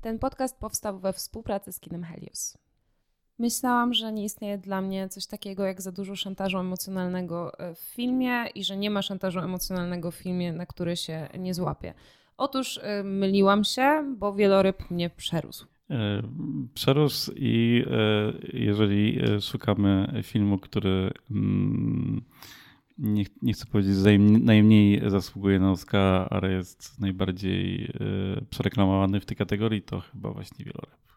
Ten 0.00 0.18
podcast 0.18 0.60
powstał 0.60 0.98
we 0.98 1.12
współpracy 1.12 1.72
z 1.72 1.80
kinem 1.80 2.04
Helios. 2.04 2.58
Myślałam, 3.38 3.94
że 3.94 4.12
nie 4.12 4.24
istnieje 4.24 4.58
dla 4.58 4.80
mnie 4.80 5.08
coś 5.08 5.26
takiego 5.26 5.64
jak 5.64 5.82
za 5.82 5.92
dużo 5.92 6.16
szantażu 6.16 6.58
emocjonalnego 6.58 7.58
e, 7.58 7.74
w 7.74 7.78
filmie 7.78 8.44
i 8.54 8.64
że 8.64 8.76
nie 8.76 8.90
ma 8.90 9.02
szantażu 9.02 9.38
emocjonalnego 9.38 10.10
w 10.10 10.14
filmie, 10.14 10.52
na 10.52 10.66
który 10.66 10.96
się 10.96 11.28
nie 11.38 11.54
złapie. 11.54 11.94
Otóż 12.36 12.80
e, 12.82 13.02
myliłam 13.02 13.64
się, 13.64 14.14
bo 14.18 14.34
wieloryb 14.34 14.90
mnie 14.90 15.10
przerósł. 15.10 15.66
E, 15.90 16.22
przerósł 16.74 17.32
i 17.36 17.84
jeżeli 18.52 19.20
szukamy 19.40 20.20
filmu, 20.22 20.58
który 20.58 21.10
mm, 21.30 22.22
nie, 22.98 23.24
nie 23.42 23.52
chcę 23.52 23.66
powiedzieć, 23.66 23.94
że 23.94 24.18
najmniej 24.18 25.10
zasługuje 25.10 25.60
na 25.60 25.70
Oscara, 25.70 26.28
ale 26.30 26.52
jest 26.52 27.00
najbardziej 27.00 27.92
przereklamowany 28.50 29.20
w 29.20 29.26
tej 29.26 29.36
kategorii, 29.36 29.82
to 29.82 30.00
chyba 30.00 30.30
właśnie 30.30 30.64
wieloryb. 30.64 31.07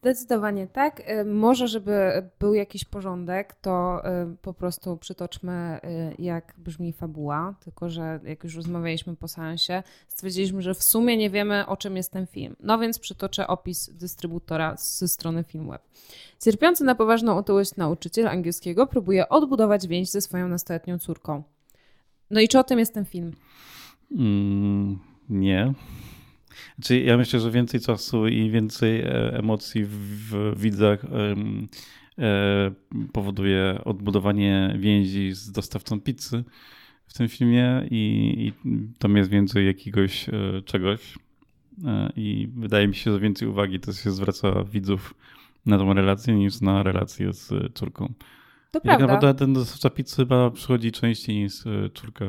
Zdecydowanie 0.00 0.66
tak. 0.66 1.00
Y, 1.10 1.24
może, 1.24 1.68
żeby 1.68 2.22
był 2.38 2.54
jakiś 2.54 2.84
porządek, 2.84 3.54
to 3.54 4.02
y, 4.32 4.36
po 4.42 4.54
prostu 4.54 4.96
przytoczmy, 4.96 5.80
y, 6.18 6.22
jak 6.22 6.54
brzmi 6.58 6.92
fabuła. 6.92 7.54
Tylko, 7.60 7.88
że 7.88 8.20
jak 8.24 8.44
już 8.44 8.56
rozmawialiśmy 8.56 9.16
po 9.16 9.28
seansie, 9.28 9.82
stwierdziliśmy, 10.08 10.62
że 10.62 10.74
w 10.74 10.82
sumie 10.82 11.16
nie 11.16 11.30
wiemy, 11.30 11.66
o 11.66 11.76
czym 11.76 11.96
jest 11.96 12.12
ten 12.12 12.26
film. 12.26 12.56
No 12.60 12.78
więc 12.78 12.98
przytoczę 12.98 13.46
opis 13.46 13.90
dystrybutora 13.94 14.76
ze 14.76 15.08
strony 15.08 15.44
Filmweb. 15.44 15.82
Cierpiący 16.40 16.84
na 16.84 16.94
poważną 16.94 17.36
otyłość 17.36 17.76
nauczyciel 17.76 18.28
angielskiego 18.28 18.86
próbuje 18.86 19.28
odbudować 19.28 19.86
więź 19.86 20.10
ze 20.10 20.20
swoją 20.20 20.48
nastoletnią 20.48 20.98
córką. 20.98 21.42
No 22.30 22.40
i 22.40 22.48
czy 22.48 22.58
o 22.58 22.64
tym 22.64 22.78
jest 22.78 22.94
ten 22.94 23.04
film? 23.04 23.32
Mm, 24.10 24.98
nie. 25.28 25.74
Znaczy, 26.74 27.00
ja 27.00 27.16
myślę, 27.16 27.40
że 27.40 27.50
więcej 27.50 27.80
czasu 27.80 28.26
i 28.26 28.50
więcej 28.50 29.00
e, 29.00 29.38
emocji 29.38 29.84
w 29.86 30.52
widzach 30.56 31.04
e, 31.04 32.70
powoduje 33.12 33.80
odbudowanie 33.84 34.76
więzi 34.78 35.32
z 35.32 35.52
dostawcą 35.52 36.00
pizzy 36.00 36.44
w 37.06 37.14
tym 37.14 37.28
filmie 37.28 37.86
i, 37.90 38.34
i 38.38 38.52
tam 38.98 39.16
jest 39.16 39.30
więcej 39.30 39.66
jakiegoś 39.66 40.28
e, 40.28 40.32
czegoś. 40.64 41.18
I 42.16 42.48
wydaje 42.56 42.88
mi 42.88 42.94
się, 42.94 43.12
że 43.12 43.20
więcej 43.20 43.48
uwagi 43.48 43.80
to 43.80 43.92
się 43.92 44.10
zwraca 44.10 44.64
widzów 44.64 45.14
na 45.66 45.78
tą 45.78 45.94
relację 45.94 46.34
niż 46.34 46.60
na 46.60 46.82
relację 46.82 47.32
z 47.32 47.74
córką. 47.74 48.12
To 48.70 48.78
I 48.78 48.82
prawda. 48.82 49.06
Tak 49.06 49.14
naprawdę 49.14 49.38
ten 49.38 49.54
dostawca 49.54 49.90
pizzy 49.90 50.16
chyba 50.16 50.50
przychodzi 50.50 50.92
częściej 50.92 51.36
niż 51.36 51.66
e, 51.66 51.90
czwórka, 51.90 52.24
e, 52.24 52.28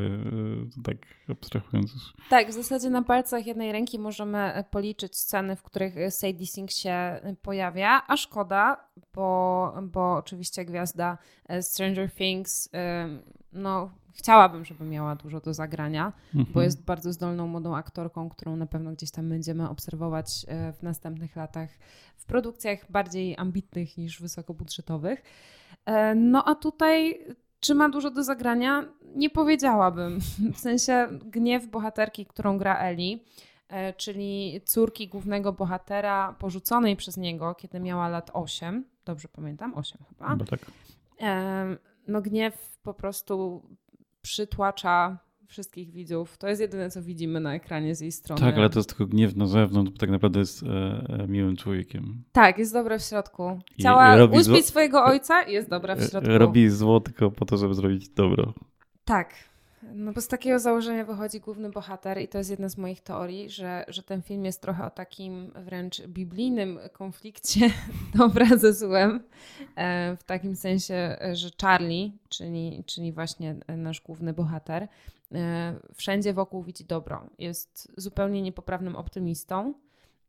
tak 0.84 0.98
abstrahując. 1.30 2.14
Tak, 2.30 2.50
w 2.50 2.54
zasadzie 2.54 2.90
na 2.90 3.02
palcach 3.02 3.48
jednej 3.48 3.72
ręki 3.72 4.00
możemy 4.00 4.38
e, 4.38 4.64
policzyć 4.64 5.18
sceny, 5.18 5.56
w 5.56 5.64
których 5.64 5.96
Sadie 6.10 6.48
Sink 6.48 6.72
się 6.72 7.20
pojawia, 7.42 8.02
a 8.08 8.18
szkoda, 8.18 8.78
bo, 9.14 9.74
bo 9.84 10.16
oczywiście 10.16 10.66
gwiazda 10.66 11.18
Stranger 11.62 12.12
Things, 12.12 12.70
no 13.54 13.92
chciałabym, 14.14 14.66
żeby 14.66 14.86
miała 14.86 15.16
dużo 15.16 15.40
do 15.40 15.54
zagrania, 15.54 16.14
mhm. 16.36 16.54
bo 16.54 16.62
jest 16.62 16.86
bardzo 16.86 17.14
zdolną 17.14 17.48
młodą 17.48 17.76
aktorką, 17.76 18.30
którą 18.30 18.56
na 18.56 18.66
pewno 18.66 18.92
gdzieś 18.92 19.12
tam 19.12 19.30
będziemy 19.30 19.70
obserwować 19.70 20.46
w 20.80 20.84
następnych 20.84 21.36
latach 21.36 21.70
w 22.18 22.26
produkcjach 22.26 22.92
bardziej 22.92 23.38
ambitnych 23.38 23.98
niż 23.98 24.22
wysokobudżetowych. 24.22 25.24
E, 25.86 26.16
no 26.16 26.44
a 26.46 26.56
tutaj, 26.56 27.26
czy 27.60 27.76
ma 27.76 27.90
dużo 27.90 28.12
do 28.12 28.24
zagrania? 28.24 28.86
Nie 29.16 29.30
powiedziałabym. 29.30 30.20
W 30.56 30.60
sensie 30.60 31.08
gniew 31.26 31.68
bohaterki, 31.68 32.26
którą 32.26 32.58
gra 32.58 32.80
Eli, 32.80 33.24
e, 33.68 33.94
czyli 33.94 34.62
córki 34.66 35.08
głównego 35.08 35.54
bohatera, 35.54 36.36
porzuconej 36.40 36.96
przez 36.96 37.18
niego, 37.18 37.56
kiedy 37.56 37.80
miała 37.80 38.10
lat 38.10 38.32
8. 38.34 38.86
Dobrze 39.06 39.28
pamiętam? 39.28 39.74
8 39.76 40.04
chyba. 40.10 40.30
Chyba 40.30 40.46
tak. 40.46 40.60
E, 41.22 41.78
no 42.08 42.22
gniew 42.22 42.78
po 42.84 42.94
prostu 42.94 43.64
przytłacza 44.22 45.18
wszystkich 45.50 45.92
widzów. 45.92 46.38
To 46.38 46.48
jest 46.48 46.62
jedyne, 46.62 46.90
co 46.90 47.02
widzimy 47.02 47.40
na 47.40 47.54
ekranie 47.54 47.96
z 47.96 48.02
jej 48.02 48.12
strony. 48.12 48.42
Tak, 48.42 48.58
ale 48.58 48.70
to 48.70 48.80
jest 48.80 48.90
tylko 48.90 49.06
gniew 49.06 49.36
na 49.36 49.48
zewnątrz, 49.48 49.92
bo 49.92 49.98
tak 49.98 50.10
naprawdę 50.10 50.40
jest 50.40 50.64
e, 50.64 50.68
e 50.68 51.28
miłym 51.28 51.56
człowiekiem. 51.56 52.24
Tak, 52.32 52.58
jest 52.58 52.74
dobra 52.74 52.98
w 52.98 53.02
środku. 53.02 53.60
Chciała 53.80 54.26
uśpić 54.26 54.66
swojego 54.66 55.04
ojca 55.06 55.42
i 55.42 55.54
jest 55.54 55.70
dobra 55.70 55.96
w 55.96 56.00
e, 56.00 56.08
środku. 56.08 56.30
Robi 56.38 56.70
zło 56.70 57.00
tylko 57.00 57.32
po 57.32 57.46
to, 57.46 57.58
żeby 57.58 57.74
zrobić 57.74 58.10
dobro. 58.10 58.54
Tak, 59.06 59.34
no 59.94 60.14
bo 60.14 60.22
z 60.22 60.28
takiego 60.28 60.60
założenia 60.60 61.06
wychodzi 61.06 61.40
główny 61.40 61.70
bohater 61.70 62.22
i 62.22 62.28
to 62.28 62.38
jest 62.38 62.50
jedna 62.50 62.70
z 62.70 62.78
moich 62.78 63.02
teorii, 63.02 63.50
że, 63.50 63.86
że 63.88 64.04
ten 64.04 64.22
film 64.22 64.46
jest 64.46 64.62
trochę 64.62 64.86
o 64.86 64.90
takim 64.90 65.52
wręcz 65.56 66.02
biblijnym 66.08 66.80
konflikcie 66.94 67.70
dobra 68.18 68.46
ze 68.58 68.74
złem. 68.74 69.24
E, 69.76 70.18
w 70.18 70.24
takim 70.24 70.56
sensie, 70.56 71.18
że 71.34 71.50
Charlie, 71.62 72.12
czyli, 72.30 72.84
czyli 72.86 73.12
właśnie 73.12 73.56
nasz 73.78 74.02
główny 74.02 74.34
bohater, 74.34 74.84
e, 74.84 74.90
wszędzie 75.96 76.34
wokół 76.34 76.64
widzi 76.64 76.86
dobro. 76.86 77.26
Jest 77.40 77.92
zupełnie 77.98 78.42
niepoprawnym 78.42 78.96
optymistą. 78.96 79.74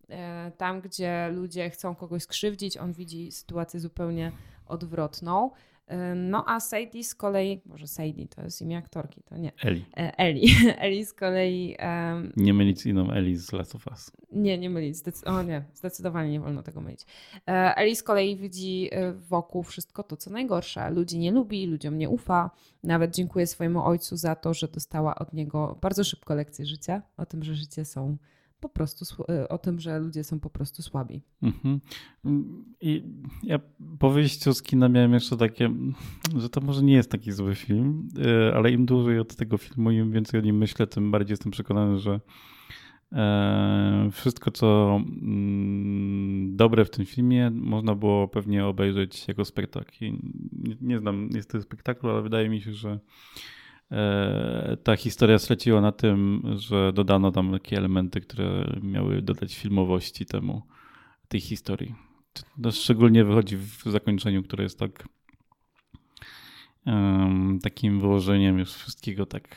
E, 0.09 0.53
tam, 0.57 0.81
gdzie 0.81 1.29
ludzie 1.33 1.71
chcą 1.71 1.95
kogoś 1.95 2.23
skrzywdzić, 2.23 2.77
on 2.77 2.93
widzi 2.93 3.33
sytuację 3.33 3.81
zupełnie 3.81 4.33
odwrotną. 4.67 5.51
No 6.17 6.45
a 6.47 6.61
Sadie 6.61 7.05
z 7.05 7.15
kolei, 7.15 7.61
może 7.67 7.87
Sadie 7.87 8.29
to 8.29 8.43
jest 8.43 8.63
imię 8.63 8.79
aktorki, 8.79 9.23
to 9.23 9.37
nie. 9.37 9.53
Eli. 9.63 9.85
E, 9.97 10.19
Eli. 10.19 10.47
Eli 10.79 11.05
z 11.05 11.13
kolei... 11.13 11.77
Um, 12.13 12.33
nie 12.37 12.55
mylić 12.55 12.81
z 12.81 12.87
inną 12.87 13.11
Eli 13.11 13.37
z 13.37 13.53
Last 13.53 13.75
of 13.75 13.87
Us. 13.87 14.13
Nie, 14.33 14.59
nie 14.59 14.71
mylić. 14.71 14.97
Zdecy 14.97 15.27
o 15.27 15.43
nie, 15.43 15.65
zdecydowanie 15.75 16.31
nie 16.31 16.41
wolno 16.41 16.63
tego 16.63 16.81
mylić. 16.81 17.01
E, 17.49 17.77
Eli 17.77 17.97
z 17.97 18.03
kolei 18.03 18.37
widzi 18.37 18.89
e, 18.93 19.13
wokół 19.13 19.63
wszystko 19.63 20.03
to, 20.03 20.17
co 20.17 20.31
najgorsze. 20.31 20.91
Ludzi 20.91 21.19
nie 21.19 21.31
lubi, 21.31 21.67
ludziom 21.67 21.99
nie 21.99 22.09
ufa. 22.09 22.51
Nawet 22.83 23.15
dziękuję 23.15 23.47
swojemu 23.47 23.85
ojcu 23.85 24.17
za 24.17 24.35
to, 24.35 24.55
że 24.55 24.69
dostała 24.69 25.15
od 25.15 25.33
niego 25.33 25.79
bardzo 25.81 26.05
szybko 26.05 26.35
lekcję 26.35 26.67
życia, 26.67 27.03
o 27.17 27.27
tym, 27.27 27.45
że 27.45 27.55
życie 27.55 27.85
są 27.85 28.17
po 28.61 28.69
prostu 28.69 29.25
y, 29.33 29.49
o 29.49 29.59
tym, 29.59 29.81
że 29.81 29.99
ludzie 29.99 30.25
są 30.25 30.41
po 30.41 30.51
prostu 30.51 30.83
słabi. 30.83 31.23
Mhm. 31.43 31.81
I 32.81 33.03
ja 33.43 33.59
po 33.99 34.11
wyjściu 34.11 34.55
z 34.55 34.63
kina 34.63 34.89
miałem 34.89 35.13
jeszcze 35.13 35.37
takie, 35.37 35.71
że 36.37 36.49
to 36.49 36.61
może 36.61 36.83
nie 36.83 36.95
jest 36.95 37.11
taki 37.11 37.33
zły 37.33 37.55
film, 37.55 38.09
y, 38.51 38.55
ale 38.55 38.71
im 38.71 38.87
dłużej 38.87 39.19
od 39.19 39.37
tego 39.37 39.59
filmu, 39.59 39.91
im 39.91 40.13
więcej 40.13 40.41
o 40.41 40.43
nim 40.43 40.57
myślę, 40.57 40.87
tym 40.87 41.11
bardziej 41.11 41.33
jestem 41.33 41.53
przekonany, 41.53 41.99
że 41.99 42.21
e, 43.13 44.09
wszystko, 44.13 44.51
co 44.51 45.01
mm, 45.23 46.57
dobre 46.57 46.85
w 46.85 46.91
tym 46.91 47.07
filmie, 47.07 47.51
można 47.51 47.95
było 47.95 48.29
pewnie 48.29 48.67
obejrzeć 48.67 49.29
jako 49.29 49.45
spektakl. 49.45 49.93
Nie, 50.81 50.99
znam 50.99 51.29
niestety 51.31 51.63
spektaklu, 51.63 52.11
ale 52.11 52.23
wydaje 52.23 52.49
mi 52.49 52.61
się, 52.61 52.73
że 52.73 52.91
E, 52.91 53.01
ta 54.83 54.97
historia 54.97 55.39
straciła 55.39 55.81
na 55.81 55.93
tym, 55.93 56.43
że 56.57 56.93
dodano 56.93 57.33
tam 57.33 57.53
takie 57.53 57.77
elementy, 57.77 58.21
które 58.21 58.79
miały 58.83 59.23
dodać 59.23 59.57
filmowości 59.57 60.27
temu, 60.27 60.63
tej 61.29 61.41
historii. 61.41 61.95
To 62.63 62.71
szczególnie 62.73 63.25
wychodzi 63.25 63.57
w 63.57 63.83
zakończeniu, 63.87 64.43
które 64.43 64.63
jest 64.63 64.79
tak 64.79 65.09
um, 66.87 67.59
takim 67.63 68.01
wyłożeniem 68.01 68.59
już 68.59 68.73
wszystkiego 68.73 69.27
tak 69.27 69.57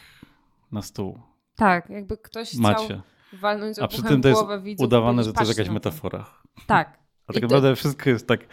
na 0.71 0.81
stół. 0.81 1.19
Tak, 1.55 1.89
jakby 1.89 2.17
ktoś 2.17 2.53
Macie. 2.53 2.85
chciał 2.85 3.01
walnąć 3.33 3.79
A 3.79 3.87
przy 3.87 4.03
tym 4.03 4.21
to 4.21 4.29
jest 4.29 4.41
widzów, 4.63 4.85
udawane, 4.85 5.23
że 5.23 5.33
to 5.33 5.43
jest 5.43 5.57
jakaś 5.57 5.73
metafora. 5.73 6.25
Tak. 6.67 6.99
A 7.27 7.33
tak 7.33 7.43
naprawdę 7.43 7.75
wszystko 7.75 8.09
jest 8.09 8.27
tak 8.27 8.47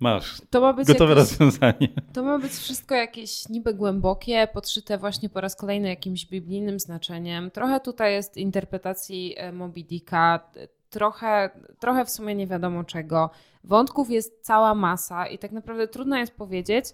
Masz. 0.00 0.40
To 0.50 0.60
ma 0.60 0.72
być 0.72 0.88
gotowe 0.88 1.14
jakieś, 1.14 1.30
rozwiązanie. 1.30 1.88
To 2.12 2.22
ma 2.22 2.38
być 2.38 2.52
wszystko 2.52 2.94
jakieś 2.94 3.48
niby 3.48 3.74
głębokie, 3.74 4.48
podszyte 4.52 4.98
właśnie 4.98 5.28
po 5.28 5.40
raz 5.40 5.56
kolejny 5.56 5.88
jakimś 5.88 6.26
biblijnym 6.26 6.80
znaczeniem. 6.80 7.50
Trochę 7.50 7.80
tutaj 7.80 8.12
jest 8.12 8.36
interpretacji 8.36 9.34
e, 9.36 9.52
Moby 9.52 9.82
Dicka, 9.82 10.50
trochę, 10.90 11.50
trochę 11.78 12.04
w 12.04 12.10
sumie 12.10 12.34
nie 12.34 12.46
wiadomo 12.46 12.84
czego. 12.84 13.30
Wątków 13.64 14.10
jest 14.10 14.44
cała 14.44 14.74
masa 14.74 15.26
i 15.26 15.38
tak 15.38 15.52
naprawdę 15.52 15.88
trudno 15.88 16.16
jest 16.16 16.36
powiedzieć, 16.36 16.84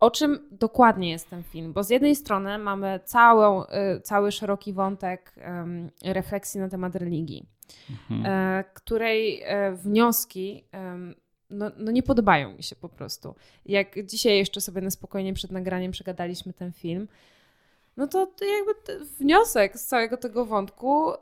o 0.00 0.10
czym 0.10 0.48
dokładnie 0.50 1.10
jest 1.10 1.30
ten 1.30 1.42
film, 1.42 1.72
bo 1.72 1.82
z 1.82 1.90
jednej 1.90 2.16
strony 2.16 2.58
mamy 2.58 3.00
całą, 3.04 3.66
e, 3.66 4.00
cały 4.00 4.32
szeroki 4.32 4.72
wątek 4.72 5.34
refleksji 6.04 6.60
na 6.60 6.68
temat 6.68 6.96
religii, 6.96 7.46
mhm. 7.90 8.22
E, 8.26 8.64
której 8.74 9.44
wnioski 9.72 10.64
no, 11.52 11.70
no 11.76 11.90
nie 11.90 12.02
podobają 12.02 12.56
mi 12.56 12.62
się 12.62 12.76
po 12.76 12.88
prostu. 12.88 13.34
Jak 13.66 14.06
dzisiaj 14.06 14.38
jeszcze 14.38 14.60
sobie 14.60 14.80
na 14.80 14.90
spokojnie 14.90 15.34
przed 15.34 15.50
nagraniem 15.50 15.92
przegadaliśmy 15.92 16.52
ten 16.52 16.72
film, 16.72 17.08
no 17.96 18.06
to, 18.06 18.26
to 18.26 18.44
jakby 18.44 19.04
wniosek 19.18 19.78
z 19.78 19.86
całego 19.86 20.16
tego 20.16 20.46
wątku 20.46 21.12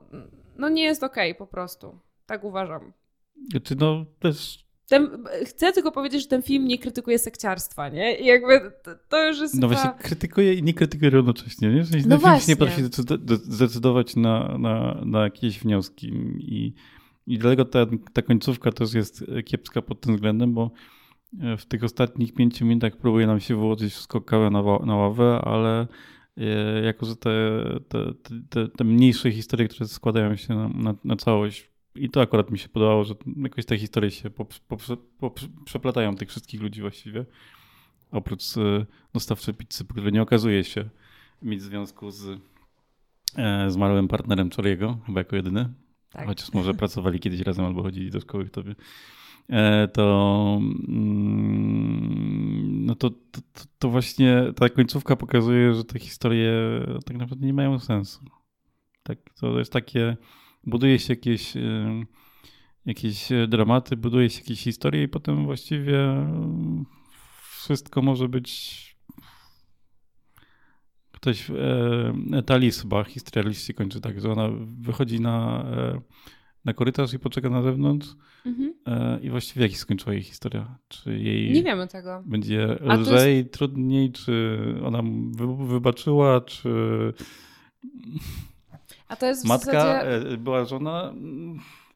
no 0.57 0.69
nie 0.69 0.83
jest 0.83 1.03
okej 1.03 1.31
okay, 1.31 1.39
po 1.39 1.47
prostu. 1.47 1.99
Tak 2.27 2.45
uważam. 2.45 2.93
Znaczy 3.51 3.77
no 3.77 4.05
też 4.19 4.65
ten, 4.91 5.25
chcę 5.47 5.73
tylko 5.73 5.93
powiedzieć, 5.93 6.23
że 6.23 6.29
ten 6.29 6.43
film 6.43 6.69
nie 6.69 6.79
krytykuje 6.79 7.19
sekciarstwa, 7.19 7.89
nie? 7.89 8.19
I 8.19 8.27
jakby 8.27 8.73
to, 8.83 8.91
to 9.09 9.27
już 9.27 9.41
jest. 9.41 9.55
No 9.55 9.69
chyba... 9.69 9.83
właśnie, 9.83 10.03
krytykuje 10.03 10.55
i 10.55 10.63
nie 10.63 10.75
krytykuje 10.75 11.11
równocześnie, 11.11 11.69
nie? 11.69 11.83
W 11.83 11.89
sensie 11.89 12.09
no 12.09 12.19
film 12.19 12.41
się 12.41 12.47
nie 12.49 12.57
potrafi 12.57 12.83
zdecydować 13.43 14.17
na, 14.17 14.59
na, 14.59 15.03
na 15.05 15.23
jakieś 15.23 15.59
wnioski 15.59 16.07
i 16.39 16.75
I 17.31 17.39
dlatego 17.39 17.65
ta, 17.65 17.87
ta 18.13 18.23
końcówka 18.23 18.73
też 18.73 18.95
jest 18.95 19.25
kiepska 19.45 19.83
pod 19.83 20.01
tym 20.01 20.15
względem, 20.15 20.55
bo 20.55 20.71
e, 21.41 21.57
w 21.57 21.67
tych 21.67 21.85
ostatnich 21.85 22.35
pięciu 22.35 22.67
minutach 22.67 22.97
próbuje 22.97 23.27
nam 23.27 23.41
się 23.41 23.57
wyłożyć 23.57 23.93
wszystko 23.93 24.21
kawę 24.21 24.51
na, 24.51 24.63
na 24.63 24.97
ławę, 24.97 25.41
ale 25.45 25.87
e, 26.37 26.45
jako, 26.85 27.07
że 27.07 27.17
te, 27.17 27.31
te, 27.89 27.99
te, 28.49 28.69
te 28.69 28.85
mniejsze 28.85 29.33
historie, 29.33 29.69
które 29.69 29.89
składają 29.89 30.37
się 30.37 30.55
na, 30.55 30.69
na, 30.69 30.95
na 31.05 31.17
całość, 31.17 31.71
i 31.95 32.11
to 32.11 32.21
akurat 32.21 32.51
mi 32.51 32.59
się 32.59 32.69
podobało, 32.69 33.05
że 33.05 33.15
jakoś 33.37 33.65
te 33.65 33.79
historie 33.79 34.11
się 34.11 34.31
przeplatają 35.65 36.17
tych 36.17 36.29
wszystkich 36.29 36.63
ludzi 36.63 36.81
właściwie. 36.81 37.25
Oprócz 38.11 38.43
dostawcy 39.13 39.55
pizzy, 39.55 39.85
który 39.85 40.13
nie 40.13 40.23
okazuje 40.23 40.65
się 40.65 40.89
mieć 41.43 41.63
związku 41.63 42.11
z 42.11 42.41
e, 43.37 43.71
zmarłym 43.71 44.09
partnerem 44.09 44.51
Czoriego, 44.51 44.99
chyba 45.07 45.21
jako 45.21 45.37
jedyny. 45.37 45.69
Tak. 46.13 46.27
Chociaż 46.27 46.53
może 46.53 46.75
pracowali 46.75 47.21
kiedyś 47.21 47.41
razem 47.41 47.65
albo 47.65 47.83
chodzili 47.83 48.11
do 48.11 48.21
szkoły, 48.21 48.45
kto 48.45 48.63
wie. 48.63 48.75
E, 49.49 49.89
to, 49.89 50.59
mm, 50.89 52.87
no 52.87 52.95
to, 52.95 53.11
to, 53.11 53.41
to 53.79 53.89
właśnie 53.89 54.43
ta 54.57 54.69
końcówka 54.69 55.17
pokazuje, 55.17 55.75
że 55.75 55.85
te 55.85 55.99
historie 55.99 56.53
tak 57.07 57.17
naprawdę 57.17 57.47
nie 57.47 57.53
mają 57.53 57.79
sensu. 57.79 58.21
Tak, 59.03 59.19
to 59.41 59.59
jest 59.59 59.73
takie, 59.73 60.17
buduje 60.65 60.99
się 60.99 61.13
jakieś, 61.13 61.57
e, 61.57 62.05
jakieś 62.87 63.29
dramaty, 63.49 63.97
buduje 63.97 64.31
się 64.31 64.41
jakieś 64.41 64.61
historie 64.61 65.03
i 65.03 65.09
potem 65.09 65.45
właściwie 65.45 65.99
wszystko 67.61 68.03
może 68.03 68.29
być 68.29 68.90
ktoś, 71.21 71.51
e, 71.51 72.43
ta 72.47 72.57
Lisba, 72.57 73.05
historia 73.05 73.55
się 73.55 73.75
kończy 73.75 74.01
tak, 74.01 74.21
że 74.21 74.33
ona 74.33 74.49
wychodzi 74.81 75.21
na, 75.21 75.65
e, 75.77 76.01
na 76.65 76.75
korytarz 76.75 77.13
i 77.13 77.19
poczeka 77.19 77.51
na 77.51 77.63
zewnątrz 77.63 78.09
mhm. 78.47 78.75
e, 78.87 79.21
i 79.23 79.31
właściwie 79.31 79.63
jak 79.67 79.77
skończyła 79.77 80.13
jej 80.13 80.23
historia? 80.23 80.79
Czy 80.89 81.19
jej 81.19 81.53
Nie 81.53 81.63
wiemy 81.63 81.89
tego. 81.89 82.23
Będzie 82.27 82.79
lżej, 82.81 83.39
jest... 83.39 83.53
trudniej, 83.53 84.13
czy 84.13 84.59
ona 84.85 85.03
wy, 85.31 85.67
wybaczyła, 85.67 86.41
czy 86.41 86.69
A 89.09 89.17
to 89.17 89.27
jest 89.27 89.45
matka 89.45 89.73
zasadzie... 89.73 90.33
E, 90.33 90.37
była 90.37 90.65
żona... 90.65 91.15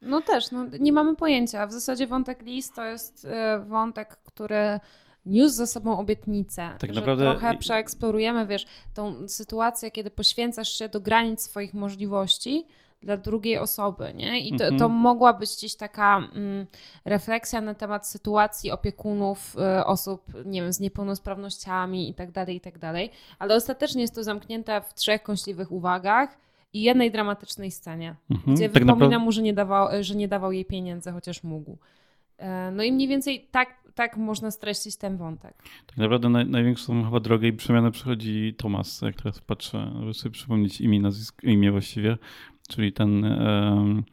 No 0.02 0.20
też, 0.20 0.50
no, 0.50 0.66
nie 0.80 0.92
mamy 0.92 1.16
pojęcia. 1.16 1.66
W 1.66 1.72
zasadzie 1.72 2.06
wątek 2.06 2.42
list 2.42 2.74
to 2.74 2.84
jest 2.84 3.24
e, 3.24 3.64
wątek, 3.68 4.16
który 4.16 4.80
niósł 5.26 5.54
ze 5.54 5.66
sobą 5.66 5.98
obietnicę, 5.98 6.70
tak 6.78 6.94
że 6.94 7.00
naprawdę... 7.00 7.24
trochę 7.24 7.58
przeeksplorujemy, 7.58 8.46
wiesz, 8.46 8.66
tą 8.94 9.28
sytuację, 9.28 9.90
kiedy 9.90 10.10
poświęcasz 10.10 10.78
się 10.78 10.88
do 10.88 11.00
granic 11.00 11.42
swoich 11.42 11.74
możliwości 11.74 12.66
dla 13.04 13.16
drugiej 13.16 13.58
osoby, 13.58 14.12
nie? 14.14 14.40
I 14.40 14.52
to, 14.52 14.58
to 14.58 14.68
mhm. 14.68 14.92
mogła 14.92 15.32
być 15.32 15.56
gdzieś 15.56 15.74
taka 15.74 16.16
mm, 16.16 16.66
refleksja 17.04 17.60
na 17.60 17.74
temat 17.74 18.08
sytuacji 18.08 18.70
opiekunów 18.70 19.56
y, 19.80 19.84
osób, 19.84 20.22
nie 20.44 20.62
wiem, 20.62 20.72
z 20.72 20.80
niepełnosprawnościami 20.80 22.10
i 22.10 22.14
tak 22.14 22.32
dalej, 22.32 22.56
i 22.56 22.60
tak 22.60 22.78
dalej, 22.78 23.10
ale 23.38 23.54
ostatecznie 23.54 24.02
jest 24.02 24.14
to 24.14 24.24
zamknięte 24.24 24.80
w 24.80 24.94
trzech 24.94 25.22
kąśliwych 25.22 25.72
uwagach 25.72 26.38
i 26.72 26.82
jednej 26.82 27.10
dramatycznej 27.10 27.70
scenie, 27.70 28.14
mhm. 28.30 28.56
gdzie 28.56 28.64
tak 28.64 28.72
wypomina 28.72 28.94
naprawdę... 28.94 29.18
mu, 29.18 29.32
że 29.32 29.42
nie, 29.42 29.54
dawał, 29.54 29.88
że 30.00 30.14
nie 30.14 30.28
dawał 30.28 30.52
jej 30.52 30.64
pieniędzy, 30.64 31.12
chociaż 31.12 31.42
mógł. 31.42 31.78
E, 32.38 32.70
no 32.70 32.82
i 32.82 32.92
mniej 32.92 33.08
więcej 33.08 33.48
tak 33.50 33.83
tak 33.94 34.16
można 34.16 34.50
streścić 34.50 34.96
ten 34.96 35.16
wątek. 35.16 35.62
Tak 35.86 35.96
naprawdę 35.96 36.28
naj, 36.28 36.46
największą 36.46 37.04
chyba 37.04 37.20
drogę 37.20 37.48
i 37.48 37.52
przemianę 37.52 37.90
przechodzi 37.90 38.54
Tomas, 38.58 39.02
jak 39.02 39.16
teraz 39.16 39.40
patrzę, 39.40 39.92
żeby 40.00 40.14
sobie 40.14 40.32
przypomnieć 40.32 40.80
imię, 40.80 41.00
nazwisko, 41.00 41.46
imię 41.46 41.70
właściwie, 41.70 42.18
czyli 42.68 42.92
ten 42.92 43.24
um, 43.24 44.04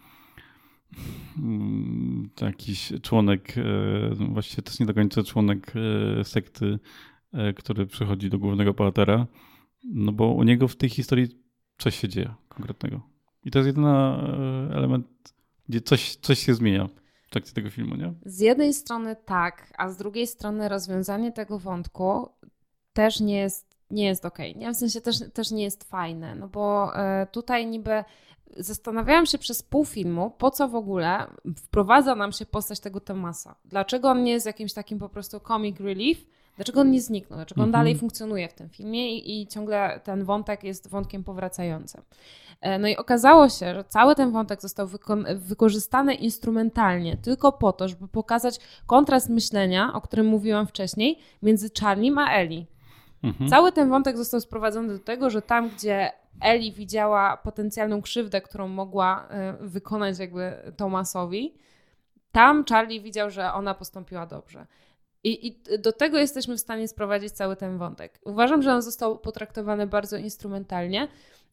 jakiś 2.41 2.93
członek, 3.01 3.57
e, 3.57 4.15
właściwie 4.15 4.63
też 4.63 4.79
nie 4.79 4.85
do 4.85 4.93
końca 4.93 5.23
członek 5.23 5.73
e, 6.19 6.23
sekty, 6.23 6.79
e, 7.33 7.53
który 7.53 7.85
przychodzi 7.85 8.29
do 8.29 8.39
głównego 8.39 8.73
bohatera, 8.73 9.27
no 9.83 10.11
bo 10.11 10.27
u 10.33 10.43
niego 10.43 10.67
w 10.67 10.75
tej 10.75 10.89
historii 10.89 11.27
coś 11.77 11.95
się 11.95 12.09
dzieje 12.09 12.33
konkretnego. 12.49 13.01
I 13.45 13.51
to 13.51 13.59
jest 13.59 13.67
jedyny 13.67 13.89
element, 14.73 15.07
gdzie 15.69 15.81
coś, 15.81 16.15
coś 16.15 16.39
się 16.39 16.53
zmienia 16.53 16.89
trakcie 17.31 17.53
tego 17.53 17.69
filmu, 17.69 17.95
nie? 17.95 18.13
Z 18.25 18.39
jednej 18.39 18.73
strony 18.73 19.15
tak, 19.25 19.73
a 19.77 19.89
z 19.89 19.97
drugiej 19.97 20.27
strony 20.27 20.69
rozwiązanie 20.69 21.31
tego 21.31 21.59
wątku 21.59 22.29
też 22.93 23.19
nie 23.19 23.37
jest, 23.37 23.77
nie 23.91 24.05
jest 24.05 24.25
okej. 24.25 24.51
Okay, 24.51 24.61
nie? 24.61 24.73
W 24.73 24.77
sensie 24.77 25.01
też, 25.01 25.15
też 25.33 25.51
nie 25.51 25.63
jest 25.63 25.83
fajne, 25.83 26.35
no 26.35 26.47
bo 26.47 26.91
y, 27.23 27.27
tutaj 27.31 27.67
niby 27.67 28.03
zastanawiałam 28.57 29.25
się 29.25 29.37
przez 29.37 29.63
pół 29.63 29.85
filmu, 29.85 30.31
po 30.31 30.51
co 30.51 30.67
w 30.67 30.75
ogóle 30.75 31.27
wprowadza 31.57 32.15
nam 32.15 32.31
się 32.31 32.45
postać 32.45 32.79
tego 32.79 32.99
Tomasa. 32.99 33.55
Dlaczego 33.65 34.09
on 34.09 34.23
nie 34.23 34.31
jest 34.31 34.45
jakimś 34.45 34.73
takim 34.73 34.99
po 34.99 35.09
prostu 35.09 35.39
comic 35.39 35.79
relief, 35.79 36.17
Dlaczego 36.61 36.81
on 36.81 36.91
nie 36.91 37.01
zniknął? 37.01 37.37
Dlaczego 37.37 37.61
on 37.61 37.69
mhm. 37.69 37.83
dalej 37.83 37.97
funkcjonuje 37.97 38.47
w 38.47 38.53
tym 38.53 38.69
filmie 38.69 39.17
i, 39.17 39.41
i, 39.41 39.47
ciągle 39.47 39.99
ten 40.03 40.23
wątek 40.23 40.63
jest 40.63 40.89
wątkiem 40.89 41.23
powracającym? 41.23 42.01
E, 42.61 42.79
no 42.79 42.87
i 42.87 42.97
okazało 42.97 43.49
się, 43.49 43.73
że 43.75 43.83
cały 43.83 44.15
ten 44.15 44.31
wątek 44.31 44.61
został 44.61 44.87
wykorzystany 45.35 46.13
instrumentalnie 46.13 47.17
tylko 47.17 47.51
po 47.51 47.73
to, 47.73 47.87
żeby 47.87 48.07
pokazać 48.07 48.59
kontrast 48.87 49.29
myślenia, 49.29 49.93
o 49.93 50.01
którym 50.01 50.25
mówiłam 50.25 50.67
wcześniej, 50.67 51.19
między 51.41 51.69
Charliem 51.79 52.17
a 52.17 52.31
Ellie. 52.33 52.65
Mhm. 53.23 53.49
Cały 53.49 53.71
ten 53.71 53.89
wątek 53.89 54.17
został 54.17 54.39
sprowadzony 54.39 54.93
do 54.93 54.99
tego, 54.99 55.29
że 55.29 55.41
tam, 55.41 55.69
gdzie 55.69 56.11
Ellie 56.41 56.71
widziała 56.71 57.37
potencjalną 57.37 58.01
krzywdę, 58.01 58.41
którą 58.41 58.67
mogła 58.67 59.27
e, 59.29 59.53
wykonać 59.59 60.19
jakby 60.19 60.73
Tomasowi, 60.77 61.53
tam 62.31 62.65
Charlie 62.69 63.01
widział, 63.01 63.29
że 63.29 63.53
ona 63.53 63.73
postąpiła 63.73 64.25
dobrze. 64.25 64.65
I, 65.23 65.47
I, 65.47 65.79
do 65.79 65.91
tego 65.91 66.17
jesteśmy 66.17 66.57
w 66.57 66.59
stanie 66.59 66.87
sprowadzić 66.87 67.31
cały 67.31 67.55
ten 67.55 67.77
wątek. 67.77 68.19
Uważam, 68.25 68.61
że 68.61 68.73
on 68.73 68.81
został 68.81 69.19
potraktowany 69.19 69.87
bardzo 69.87 70.17
instrumentalnie, 70.17 71.07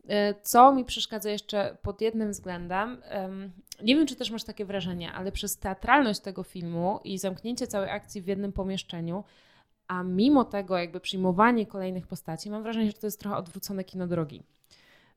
e, 0.09 0.35
co 0.43 0.73
mi 0.73 0.85
przeszkadza 0.85 1.31
jeszcze 1.31 1.76
pod 1.82 2.00
jednym 2.00 2.31
względem. 2.31 3.03
Nie 3.82 3.97
wiem, 3.97 4.06
czy 4.06 4.17
też 4.17 4.31
masz 4.31 4.44
takie 4.44 4.65
wrażenie, 4.65 5.12
ale 5.12 5.32
przez 5.32 5.59
teatralność 5.59 6.20
tego 6.20 6.43
filmu 6.43 7.00
i 7.05 7.19
zamknięcie 7.19 7.67
całej 7.67 7.91
akcji 7.91 8.23
w 8.23 8.26
jednym 8.26 8.53
pomieszczeniu, 8.53 9.25
a 9.88 10.03
mimo 10.03 10.44
tego 10.44 10.79
jakby 10.79 11.00
przyjmowanie 11.00 11.67
kolejnych 11.67 12.06
postaci, 12.06 12.50
mam 12.50 12.62
wrażenie, 12.62 12.91
że 12.91 12.99
to 12.99 13.06
jest 13.06 13.20
trochę 13.20 13.37
odwrócone 13.37 13.85
kino 13.85 14.06
drogi. 14.06 14.43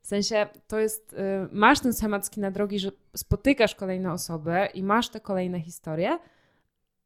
W 0.01 0.07
sensie 0.07 0.47
to 0.67 0.79
jest, 0.79 1.13
y, 1.13 1.17
masz 1.51 1.79
ten 1.79 1.93
schemat 1.93 2.25
z 2.25 2.29
kina 2.29 2.51
drogi, 2.51 2.79
że 2.79 2.91
spotykasz 3.15 3.75
kolejne 3.75 4.13
osoby 4.13 4.67
i 4.73 4.83
masz 4.83 5.09
te 5.09 5.19
kolejne 5.19 5.61
historie, 5.61 6.19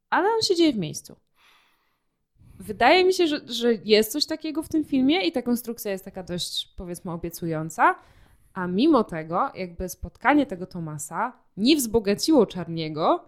ale 0.09 0.29
on 0.29 0.41
się 0.41 0.55
dzieje 0.55 0.73
w 0.73 0.77
miejscu. 0.77 1.15
Wydaje 2.59 3.05
mi 3.05 3.13
się, 3.13 3.27
że, 3.27 3.39
że 3.47 3.73
jest 3.73 4.11
coś 4.11 4.25
takiego 4.25 4.63
w 4.63 4.69
tym 4.69 4.85
filmie 4.85 5.27
i 5.27 5.31
ta 5.31 5.41
konstrukcja 5.41 5.91
jest 5.91 6.05
taka 6.05 6.23
dość, 6.23 6.73
powiedzmy, 6.75 7.11
obiecująca. 7.11 7.95
A 8.53 8.67
mimo 8.67 9.03
tego, 9.03 9.51
jakby 9.55 9.89
spotkanie 9.89 10.45
tego 10.45 10.65
Tomasa 10.65 11.33
nie 11.57 11.75
wzbogaciło 11.75 12.45
Czarniego, 12.45 13.25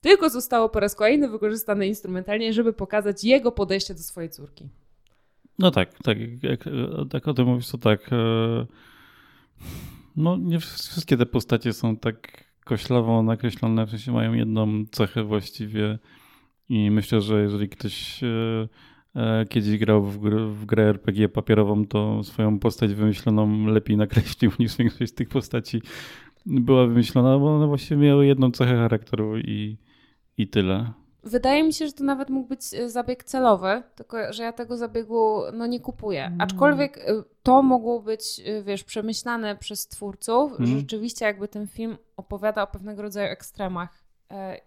tylko 0.00 0.30
zostało 0.30 0.68
po 0.68 0.80
raz 0.80 0.94
kolejny 0.94 1.28
wykorzystane 1.28 1.86
instrumentalnie, 1.86 2.52
żeby 2.52 2.72
pokazać 2.72 3.24
jego 3.24 3.52
podejście 3.52 3.94
do 3.94 4.00
swojej 4.00 4.30
córki. 4.30 4.68
No 5.58 5.70
tak, 5.70 5.98
tak, 6.02 6.18
jak, 6.42 6.64
tak 7.10 7.28
o 7.28 7.34
tym 7.34 7.46
mówisz, 7.46 7.68
to 7.68 7.78
tak. 7.78 8.12
E, 8.12 8.66
no 10.16 10.36
nie 10.36 10.60
wszystkie 10.60 11.16
te 11.16 11.26
postacie 11.26 11.72
są 11.72 11.96
tak 11.96 12.44
koślawo 12.64 13.22
nakreślone, 13.22 13.86
w 13.86 13.90
sensie 13.90 14.12
mają 14.12 14.32
jedną 14.32 14.84
cechę 14.90 15.22
właściwie 15.22 15.98
i 16.68 16.90
myślę, 16.90 17.20
że 17.20 17.42
jeżeli 17.42 17.68
ktoś 17.68 18.22
e, 18.22 18.28
e, 19.14 19.46
kiedyś 19.46 19.78
grał 19.78 20.02
w, 20.02 20.18
gr 20.18 20.36
w 20.36 20.64
grę 20.64 20.82
RPG 20.82 21.28
papierową, 21.28 21.86
to 21.86 22.24
swoją 22.24 22.58
postać 22.58 22.94
wymyśloną 22.94 23.66
lepiej 23.66 23.96
nakreślił 23.96 24.52
niż 24.58 24.76
większość 24.76 25.12
tych 25.12 25.28
postaci 25.28 25.82
była 26.46 26.86
wymyślona, 26.86 27.38
bo 27.38 27.56
one 27.56 27.66
właściwie 27.66 27.96
miały 28.06 28.26
jedną 28.26 28.50
cechę 28.50 28.76
charakteru 28.76 29.38
i, 29.38 29.78
i 30.38 30.48
tyle. 30.48 30.92
Wydaje 31.22 31.62
mi 31.62 31.72
się, 31.72 31.86
że 31.86 31.92
to 31.92 32.04
nawet 32.04 32.30
mógł 32.30 32.48
być 32.48 32.60
e, 32.74 32.90
zabieg 32.90 33.24
celowy, 33.24 33.82
tylko 33.94 34.32
że 34.32 34.42
ja 34.42 34.52
tego 34.52 34.76
zabiegu 34.76 35.40
no, 35.52 35.66
nie 35.66 35.80
kupuję. 35.80 36.24
Mm. 36.24 36.40
Aczkolwiek 36.40 37.06
to 37.42 37.62
mogło 37.62 38.02
być, 38.02 38.40
wiesz, 38.64 38.84
przemyślane 38.84 39.56
przez 39.56 39.88
twórców, 39.88 40.52
mm. 40.52 40.66
że 40.66 40.78
rzeczywiście 40.78 41.24
jakby 41.24 41.48
ten 41.48 41.66
film 41.66 41.96
opowiada 42.16 42.62
o 42.62 42.66
pewnego 42.66 43.02
rodzaju 43.02 43.32
ekstremach. 43.32 44.06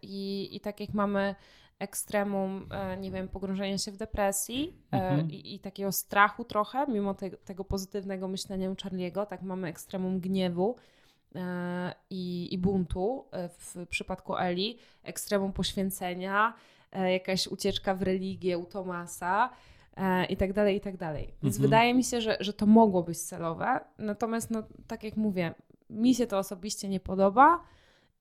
I, 0.02 0.50
i 0.56 0.60
tak 0.60 0.80
jak 0.80 0.94
mamy 0.94 1.36
ekstremum, 1.80 2.68
e, 2.72 2.98
nie 2.98 3.12
wiem, 3.12 3.28
pogrążenia 3.28 3.78
się 3.78 3.92
w 3.92 3.98
depresji 3.98 4.74
e, 4.92 4.96
mhm. 4.96 5.32
i, 5.32 5.56
i, 5.56 5.60
takiego 5.60 5.92
strachu 5.92 6.44
trochę, 6.44 6.88
mimo 6.88 7.14
te, 7.14 7.30
tego 7.30 7.64
pozytywnego 7.64 8.28
myślenia 8.28 8.76
Charliego, 8.84 9.26
tak 9.26 9.42
mamy 9.42 9.68
ekstremum 9.68 10.20
gniewu 10.20 10.76
e, 11.36 11.94
i, 12.10 12.54
i 12.54 12.58
buntu 12.58 13.26
w 13.60 13.88
przypadku 13.90 14.38
Eli, 14.38 14.78
ekstremum 15.04 15.54
poświęcenia, 15.54 16.54
jakaś 16.92 17.48
ucieczka 17.48 17.96
w 17.96 18.02
religię 18.02 18.58
u 18.58 18.66
Tomasa 18.66 19.50
i 20.30 20.38
tak 20.38 20.54
dalej, 20.54 20.76
i 20.76 20.82
tak 20.82 20.98
dalej. 20.98 21.34
Więc 21.44 21.56
mhm. 21.56 21.62
wydaje 21.62 21.94
mi 21.94 22.04
się, 22.04 22.22
że, 22.22 22.38
że 22.40 22.54
to 22.54 22.66
mogło 22.66 23.04
być 23.04 23.20
celowe, 23.20 23.80
natomiast 23.98 24.52
no, 24.52 24.64
tak 24.88 25.04
jak 25.04 25.18
mówię, 25.18 25.54
mi 25.90 26.16
się 26.16 26.28
to 26.28 26.38
osobiście 26.38 26.90
nie 26.90 27.00
podoba 27.00 27.64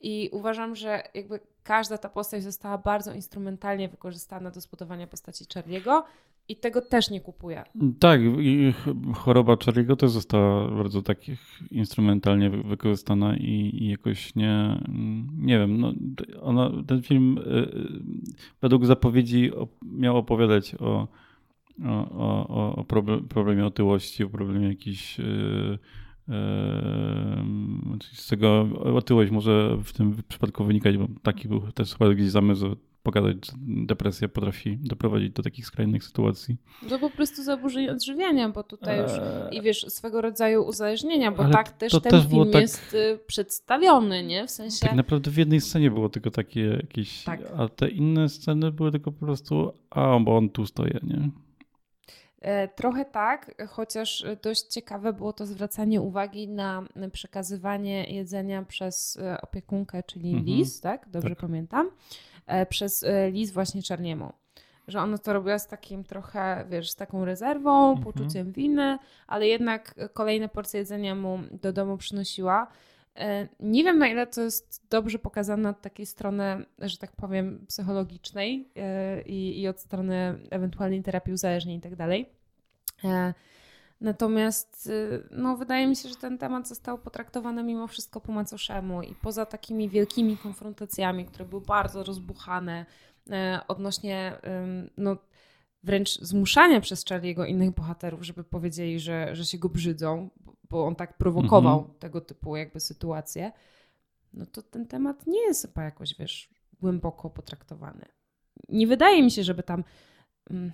I 0.00 0.30
uważam, 0.32 0.76
że 0.76 1.02
jakby 1.14 1.40
każda 1.68 1.98
ta 1.98 2.08
postać 2.08 2.42
została 2.42 2.78
bardzo 2.78 3.14
instrumentalnie 3.14 3.88
wykorzystana 3.88 4.50
do 4.50 4.60
zbudowania 4.60 5.06
postaci 5.06 5.44
Charlie'ego 5.44 6.02
i 6.48 6.56
tego 6.56 6.80
też 6.80 7.10
nie 7.10 7.20
kupuję. 7.20 7.64
Tak, 8.00 8.20
i 8.38 8.74
choroba 9.14 9.54
Charlie'ego 9.54 9.96
też 9.96 10.10
została 10.10 10.70
bardzo 10.70 11.02
tak 11.02 11.18
instrumentalnie 11.70 12.50
wykorzystana 12.50 13.36
i, 13.36 13.70
i, 13.74 13.88
jakoś 13.88 14.34
nie, 14.34 14.80
nie 15.38 15.58
wiem, 15.58 15.80
no, 15.80 15.92
ona, 16.42 16.70
ten 16.86 17.02
film 17.02 17.38
y, 17.38 17.40
y, 17.40 17.72
według 18.62 18.86
zapowiedzi 18.86 19.50
miał 19.82 20.16
opowiadać 20.16 20.74
o, 20.74 21.08
o, 21.84 22.48
o, 22.48 22.76
o 22.76 22.84
problemie 23.28 23.66
otyłości, 23.66 24.24
o 24.24 24.28
problemie 24.28 24.68
jakichś 24.68 25.20
y, 25.20 25.78
z 28.12 28.26
tego 28.28 28.66
otyłość 28.94 29.30
może 29.30 29.76
w 29.84 29.92
tym 29.92 30.16
przypadku 30.28 30.64
wynikać, 30.64 30.96
bo 30.96 31.08
taki 31.22 31.48
był 31.48 31.60
też 31.60 31.94
chyba 31.94 32.14
gdzieś 32.14 32.30
zamysł, 32.30 32.76
pokazać, 33.02 33.46
że 33.46 33.52
depresja 33.86 34.28
potrafi 34.28 34.76
doprowadzić 34.76 35.30
do 35.30 35.42
takich 35.42 35.66
skrajnych 35.66 36.04
sytuacji. 36.04 36.56
To 36.88 36.98
po 36.98 37.10
prostu 37.10 37.42
zaburzenie 37.42 37.92
odżywiania, 37.92 38.48
bo 38.48 38.62
tutaj 38.62 39.02
już 39.02 39.12
eee... 39.12 39.56
i 39.56 39.62
wiesz, 39.62 39.86
swego 39.88 40.20
rodzaju 40.20 40.62
uzależnienia, 40.62 41.32
bo 41.32 41.44
Ale 41.44 41.52
tak 41.52 41.72
też 41.72 41.92
ten 41.92 42.02
też 42.02 42.26
film 42.26 42.50
tak... 42.52 42.62
jest 42.62 42.94
y, 42.94 43.18
przedstawiony, 43.26 44.24
nie? 44.24 44.46
W 44.46 44.50
sensie... 44.50 44.80
Tak 44.80 44.94
naprawdę 44.94 45.30
w 45.30 45.36
jednej 45.36 45.60
scenie 45.60 45.90
było 45.90 46.08
tylko 46.08 46.30
takie 46.30 46.60
jakieś, 46.60 47.24
tak. 47.24 47.40
a 47.56 47.68
te 47.68 47.88
inne 47.88 48.28
sceny 48.28 48.72
były 48.72 48.92
tylko 48.92 49.12
po 49.12 49.26
prostu, 49.26 49.72
a 49.90 50.18
bo 50.20 50.36
on 50.36 50.50
tu 50.50 50.66
stoi, 50.66 50.90
nie? 51.02 51.30
E, 52.40 52.68
trochę 52.68 53.04
tak, 53.04 53.54
chociaż 53.68 54.24
dość 54.42 54.62
ciekawe 54.62 55.12
było 55.12 55.32
to 55.32 55.46
zwracanie 55.46 56.00
uwagi 56.00 56.48
na 56.48 56.82
przekazywanie 57.12 58.04
jedzenia 58.04 58.62
przez 58.62 59.16
e, 59.16 59.40
opiekunkę, 59.40 60.02
czyli 60.02 60.28
mhm. 60.30 60.46
Liz, 60.46 60.80
tak? 60.80 61.08
Dobrze 61.08 61.28
tak. 61.28 61.38
pamiętam. 61.38 61.90
E, 62.46 62.66
przez 62.66 63.04
Liz 63.32 63.50
właśnie 63.50 63.82
Czarniemu. 63.82 64.32
Że 64.88 65.00
ona 65.00 65.18
to 65.18 65.32
robiła 65.32 65.58
z 65.58 65.66
takim 65.66 66.04
trochę, 66.04 66.64
wiesz, 66.70 66.90
z 66.90 66.96
taką 66.96 67.24
rezerwą, 67.24 67.90
mhm. 67.90 68.04
poczuciem 68.04 68.52
winy, 68.52 68.98
ale 69.26 69.46
jednak 69.46 69.94
kolejne 70.12 70.48
porcje 70.48 70.80
jedzenia 70.80 71.14
mu 71.14 71.38
do 71.62 71.72
domu 71.72 71.96
przynosiła. 71.96 72.66
Nie 73.60 73.84
wiem, 73.84 73.98
na 73.98 74.08
ile 74.08 74.26
to 74.26 74.40
jest 74.40 74.86
dobrze 74.90 75.18
pokazane 75.18 75.68
od 75.68 75.80
takiej 75.80 76.06
strony, 76.06 76.66
że 76.78 76.98
tak 76.98 77.12
powiem, 77.12 77.64
psychologicznej 77.68 78.72
i, 79.26 79.60
i 79.60 79.68
od 79.68 79.80
strony 79.80 80.38
ewentualnej 80.50 81.02
terapii 81.02 81.32
uzależnień 81.32 81.78
i 81.78 81.80
tak 81.80 81.96
dalej. 81.96 82.28
E, 83.04 83.34
natomiast 84.00 84.90
no, 85.30 85.56
wydaje 85.56 85.86
mi 85.86 85.96
się, 85.96 86.08
że 86.08 86.14
ten 86.14 86.38
temat 86.38 86.68
został 86.68 86.98
potraktowany 86.98 87.62
mimo 87.62 87.86
wszystko 87.86 88.20
po 88.20 88.32
macoszemu 88.32 89.02
i 89.02 89.14
poza 89.14 89.46
takimi 89.46 89.88
wielkimi 89.88 90.36
konfrontacjami, 90.36 91.24
które 91.24 91.44
były 91.44 91.62
bardzo 91.62 92.04
rozbuchane 92.04 92.86
e, 93.30 93.60
odnośnie 93.68 94.32
no, 94.96 95.16
wręcz 95.82 96.20
zmuszania 96.20 96.80
przez 96.80 97.04
Charlie'ego 97.04 97.48
innych 97.48 97.70
bohaterów, 97.70 98.22
żeby 98.22 98.44
powiedzieli, 98.44 99.00
że, 99.00 99.36
że 99.36 99.44
się 99.44 99.58
go 99.58 99.68
brzydzą, 99.68 100.30
bo 100.70 100.86
on 100.86 100.96
tak 100.96 101.18
prowokował 101.18 101.78
mhm. 101.78 101.98
tego 101.98 102.20
typu 102.20 102.56
jakby 102.56 102.80
sytuacje, 102.80 103.52
no 104.32 104.46
to 104.46 104.62
ten 104.62 104.86
temat 104.86 105.26
nie 105.26 105.40
jest 105.40 105.62
chyba 105.62 105.82
jakoś, 105.82 106.14
wiesz, 106.18 106.50
głęboko 106.80 107.30
potraktowany. 107.30 108.04
Nie 108.68 108.86
wydaje 108.86 109.22
mi 109.22 109.30
się, 109.30 109.44
żeby 109.44 109.62
tam... 109.62 109.84
Mm, 110.50 110.72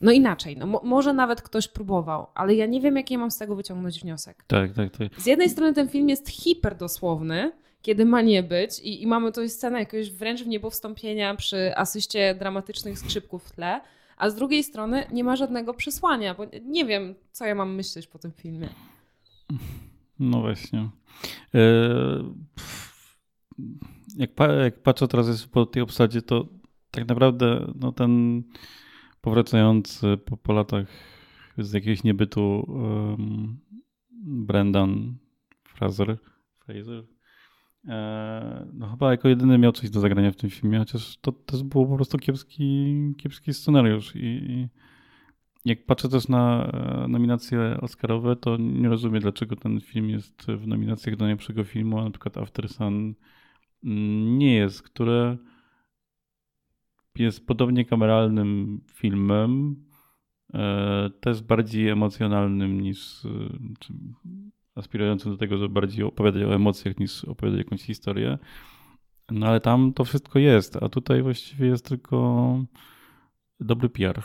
no 0.00 0.12
inaczej, 0.12 0.56
no 0.56 0.66
mo 0.66 0.80
może 0.84 1.12
nawet 1.12 1.42
ktoś 1.42 1.68
próbował, 1.68 2.26
ale 2.34 2.54
ja 2.54 2.66
nie 2.66 2.80
wiem, 2.80 2.96
jaki 2.96 3.18
mam 3.18 3.30
z 3.30 3.38
tego 3.38 3.56
wyciągnąć 3.56 4.00
wniosek. 4.00 4.44
Tak, 4.46 4.72
tak, 4.72 4.96
tak. 4.96 5.20
Z 5.20 5.26
jednej 5.26 5.50
strony 5.50 5.74
ten 5.74 5.88
film 5.88 6.08
jest 6.08 6.28
hiperdosłowny, 6.28 7.52
kiedy 7.82 8.04
ma 8.04 8.22
nie 8.22 8.42
być 8.42 8.78
i, 8.80 9.02
i 9.02 9.06
mamy 9.06 9.32
tutaj 9.32 9.48
scenę 9.48 9.78
jakiegoś 9.78 10.10
wręcz 10.10 10.42
w 10.42 10.46
niebo 10.46 10.70
wstąpienia 10.70 11.34
przy 11.34 11.76
asyście 11.76 12.34
dramatycznych 12.34 12.98
skrzypków 12.98 13.44
w 13.44 13.52
tle, 13.52 13.80
a 14.16 14.30
z 14.30 14.34
drugiej 14.34 14.64
strony 14.64 15.06
nie 15.12 15.24
ma 15.24 15.36
żadnego 15.36 15.74
przesłania, 15.74 16.34
bo 16.34 16.46
nie 16.64 16.84
wiem, 16.84 17.14
co 17.32 17.46
ja 17.46 17.54
mam 17.54 17.74
myśleć 17.74 18.06
po 18.06 18.18
tym 18.18 18.32
filmie. 18.32 18.68
No 20.18 20.40
właśnie. 20.40 20.90
E, 21.54 21.60
jak, 24.16 24.30
jak 24.62 24.82
patrzę 24.82 25.08
teraz 25.08 25.46
po 25.46 25.66
tej 25.66 25.82
obsadzie, 25.82 26.22
to 26.22 26.48
tak 26.90 27.08
naprawdę 27.08 27.72
no 27.74 27.92
ten 27.92 28.42
powracający 29.20 30.16
po, 30.24 30.36
po 30.36 30.52
latach 30.52 30.86
z 31.58 31.72
jakiegoś 31.72 32.04
niebytu 32.04 32.64
um, 32.68 33.60
Brendan 34.20 35.14
Fraser, 35.64 36.18
Fraser 36.58 37.04
no 38.72 38.88
chyba 38.90 39.10
jako 39.10 39.28
jedyny 39.28 39.58
miał 39.58 39.72
coś 39.72 39.90
do 39.90 40.00
zagrania 40.00 40.32
w 40.32 40.36
tym 40.36 40.50
filmie, 40.50 40.78
chociaż 40.78 41.16
to 41.16 41.32
też 41.32 41.62
był 41.62 41.86
po 41.86 41.96
prostu 41.96 42.18
kiepski, 42.18 42.96
kiepski 43.18 43.54
scenariusz 43.54 44.16
i, 44.16 44.26
i 44.26 44.68
jak 45.64 45.86
patrzę 45.86 46.08
też 46.08 46.28
na 46.28 46.66
e, 46.66 47.08
nominacje 47.08 47.76
Oscarowe, 47.80 48.36
to 48.36 48.56
nie 48.56 48.88
rozumiem, 48.88 49.22
dlaczego 49.22 49.56
ten 49.56 49.80
film 49.80 50.10
jest 50.10 50.46
w 50.46 50.66
nominacjach 50.66 51.16
do 51.16 51.24
najlepszego 51.24 51.64
filmu, 51.64 51.98
a 51.98 52.04
na 52.04 52.10
przykład 52.10 52.38
After 52.38 52.68
Sun 52.68 53.14
mm, 53.84 54.38
nie 54.38 54.54
jest, 54.54 54.82
które 54.82 55.36
jest 57.18 57.46
podobnie 57.46 57.84
kameralnym 57.84 58.80
filmem, 58.90 59.76
e, 60.54 61.10
też 61.20 61.42
bardziej 61.42 61.88
emocjonalnym 61.88 62.80
niż, 62.80 63.24
e, 63.24 63.28
aspirującym 64.74 65.32
do 65.32 65.38
tego, 65.38 65.58
żeby 65.58 65.74
bardziej 65.74 66.04
opowiadać 66.04 66.42
o 66.42 66.54
emocjach 66.54 66.98
niż 66.98 67.24
opowiadać 67.24 67.58
jakąś 67.58 67.82
historię. 67.82 68.38
No 69.30 69.46
ale 69.46 69.60
tam 69.60 69.92
to 69.92 70.04
wszystko 70.04 70.38
jest, 70.38 70.76
a 70.76 70.88
tutaj 70.88 71.22
właściwie 71.22 71.66
jest 71.66 71.88
tylko 71.88 72.58
dobry 73.60 73.88
PR. 73.88 74.22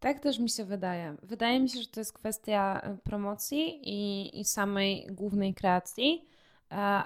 Tak 0.00 0.20
też 0.20 0.38
mi 0.38 0.50
się 0.50 0.64
wydaje. 0.64 1.16
Wydaje 1.22 1.60
mi 1.60 1.68
się, 1.68 1.80
że 1.82 1.88
to 1.88 2.00
jest 2.00 2.12
kwestia 2.12 2.80
e, 2.80 2.96
promocji 3.04 3.80
i, 3.82 4.30
i 4.40 4.44
samej 4.44 5.06
głównej 5.10 5.54
kreacji, 5.54 6.24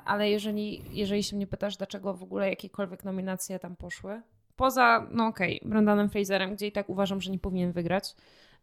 ale 0.04 0.30
jeżeli, 0.30 0.82
jeżeli 0.92 1.22
się 1.22 1.36
mnie 1.36 1.46
pytasz, 1.46 1.76
dlaczego 1.76 2.14
w 2.14 2.22
ogóle 2.22 2.50
jakiekolwiek 2.50 3.04
nominacje 3.04 3.58
tam 3.58 3.76
poszły, 3.76 4.22
poza, 4.56 5.08
no 5.12 5.26
okej, 5.26 5.60
okay, 5.60 6.08
Fraserem, 6.08 6.54
gdzie 6.54 6.66
i 6.66 6.72
tak 6.72 6.88
uważam, 6.88 7.20
że 7.20 7.30
nie 7.30 7.38
powinien 7.38 7.72
wygrać. 7.72 8.14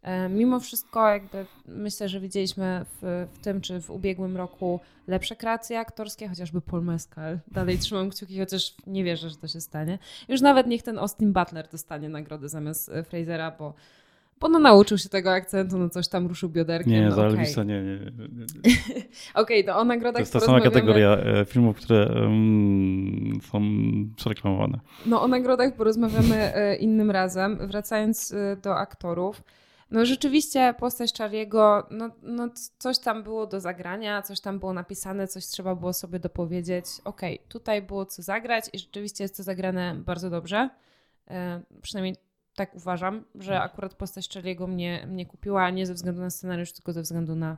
E, 0.02 0.28
mimo 0.28 0.60
wszystko, 0.60 1.08
jakby 1.08 1.46
myślę, 1.66 2.08
że 2.08 2.20
widzieliśmy 2.20 2.84
w, 2.84 3.26
w 3.32 3.38
tym 3.38 3.60
czy 3.60 3.80
w 3.80 3.90
ubiegłym 3.90 4.36
roku 4.36 4.80
lepsze 5.06 5.36
kreacje 5.36 5.80
aktorskie, 5.80 6.28
chociażby 6.28 6.60
Paul 6.60 6.82
Mescal. 6.82 7.38
Dalej 7.50 7.78
trzymam 7.88 8.10
kciuki, 8.10 8.38
chociaż 8.38 8.74
nie 8.86 9.04
wierzę, 9.04 9.30
że 9.30 9.36
to 9.36 9.48
się 9.48 9.60
stanie. 9.60 9.98
Już 10.28 10.40
nawet 10.40 10.66
niech 10.66 10.82
ten 10.82 10.98
Austin 10.98 11.32
Butler 11.32 11.68
dostanie 11.72 12.08
nagrodę 12.08 12.48
zamiast 12.48 12.88
e, 12.88 13.04
Frasera, 13.04 13.50
bo 13.50 13.74
bo 14.40 14.48
no 14.48 14.58
nauczył 14.58 14.98
się 14.98 15.08
tego 15.08 15.32
akcentu, 15.32 15.78
no 15.78 15.88
coś 15.88 16.08
tam 16.08 16.26
ruszył 16.26 16.48
bioderkiem. 16.48 16.92
Nie, 16.92 17.02
no, 17.02 17.10
za 17.10 17.26
okay. 17.26 17.38
Elvisa 17.38 17.64
nie. 17.64 17.82
nie, 17.82 17.98
nie. 18.28 18.44
Okej, 19.34 19.62
okay, 19.62 19.64
to 19.64 19.78
o 19.78 19.84
nagrodach 19.84 20.14
To 20.14 20.20
jest 20.20 20.32
ta 20.32 20.40
sama 20.40 20.60
kategoria 20.60 21.16
e, 21.16 21.44
filmów, 21.44 21.76
które 21.76 22.22
um, 22.22 23.38
są 23.50 23.60
przereklamowane. 24.16 24.78
No 25.06 25.22
o 25.22 25.28
nagrodach 25.28 25.74
porozmawiamy 25.76 26.52
innym 26.80 27.10
razem. 27.10 27.58
Wracając 27.68 28.34
do 28.62 28.76
aktorów. 28.76 29.42
No 29.90 30.06
rzeczywiście 30.06 30.74
postać 30.78 31.12
Charlie'ego, 31.12 31.82
no, 31.90 32.10
no 32.22 32.48
coś 32.78 32.98
tam 32.98 33.22
było 33.22 33.46
do 33.46 33.60
zagrania, 33.60 34.22
coś 34.22 34.40
tam 34.40 34.58
było 34.58 34.72
napisane, 34.72 35.28
coś 35.28 35.46
trzeba 35.46 35.74
było 35.74 35.92
sobie 35.92 36.18
dopowiedzieć. 36.18 36.86
Okej, 37.04 37.34
okay, 37.38 37.48
tutaj 37.48 37.82
było 37.82 38.06
co 38.06 38.22
zagrać 38.22 38.64
i 38.72 38.78
rzeczywiście 38.78 39.24
jest 39.24 39.36
to 39.36 39.42
zagrane 39.42 39.94
bardzo 39.94 40.30
dobrze. 40.30 40.70
Przynajmniej 41.82 42.16
tak 42.58 42.74
uważam, 42.74 43.24
że 43.34 43.52
mhm. 43.52 43.70
akurat 43.70 43.94
postać 43.94 44.28
Charlie'ego 44.28 44.68
mnie, 44.68 45.06
mnie 45.06 45.26
kupiła, 45.26 45.70
nie 45.70 45.86
ze 45.86 45.94
względu 45.94 46.20
na 46.20 46.30
scenariusz, 46.30 46.72
tylko 46.72 46.92
ze 46.92 47.02
względu 47.02 47.34
na, 47.34 47.56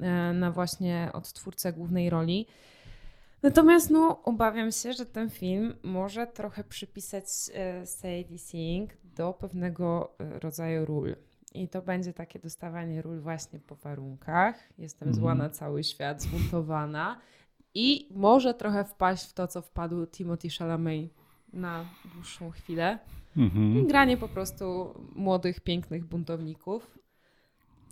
e, 0.00 0.32
na 0.32 0.50
właśnie 0.50 1.10
odtwórcę 1.12 1.72
głównej 1.72 2.10
roli. 2.10 2.46
Natomiast 3.42 3.90
no, 3.90 4.22
obawiam 4.22 4.72
się, 4.72 4.92
że 4.92 5.06
ten 5.06 5.30
film 5.30 5.74
może 5.82 6.26
trochę 6.26 6.64
przypisać 6.64 7.26
e, 7.54 7.86
Sadie 7.86 8.38
Sink 8.38 8.90
do 9.04 9.32
pewnego 9.32 10.14
e, 10.18 10.38
rodzaju 10.38 10.84
ról. 10.84 11.16
I 11.52 11.68
to 11.68 11.82
będzie 11.82 12.12
takie 12.12 12.38
dostawanie 12.38 13.02
ról 13.02 13.20
właśnie 13.20 13.60
po 13.60 13.74
warunkach. 13.76 14.68
Jestem 14.78 15.08
mm. 15.08 15.20
zła 15.20 15.34
na 15.34 15.50
cały 15.50 15.84
świat, 15.84 16.22
zbuntowana. 16.22 17.20
I 17.74 18.08
może 18.10 18.54
trochę 18.54 18.84
wpaść 18.84 19.30
w 19.30 19.32
to, 19.32 19.46
co 19.46 19.62
wpadł 19.62 20.06
Timothy 20.06 20.48
Chalamet 20.58 21.10
na 21.52 21.84
dłuższą 22.14 22.50
chwilę. 22.50 22.98
Mhm. 23.36 23.86
Granie 23.86 24.16
po 24.16 24.28
prostu 24.28 24.94
młodych, 25.14 25.60
pięknych 25.60 26.04
buntowników. 26.04 26.98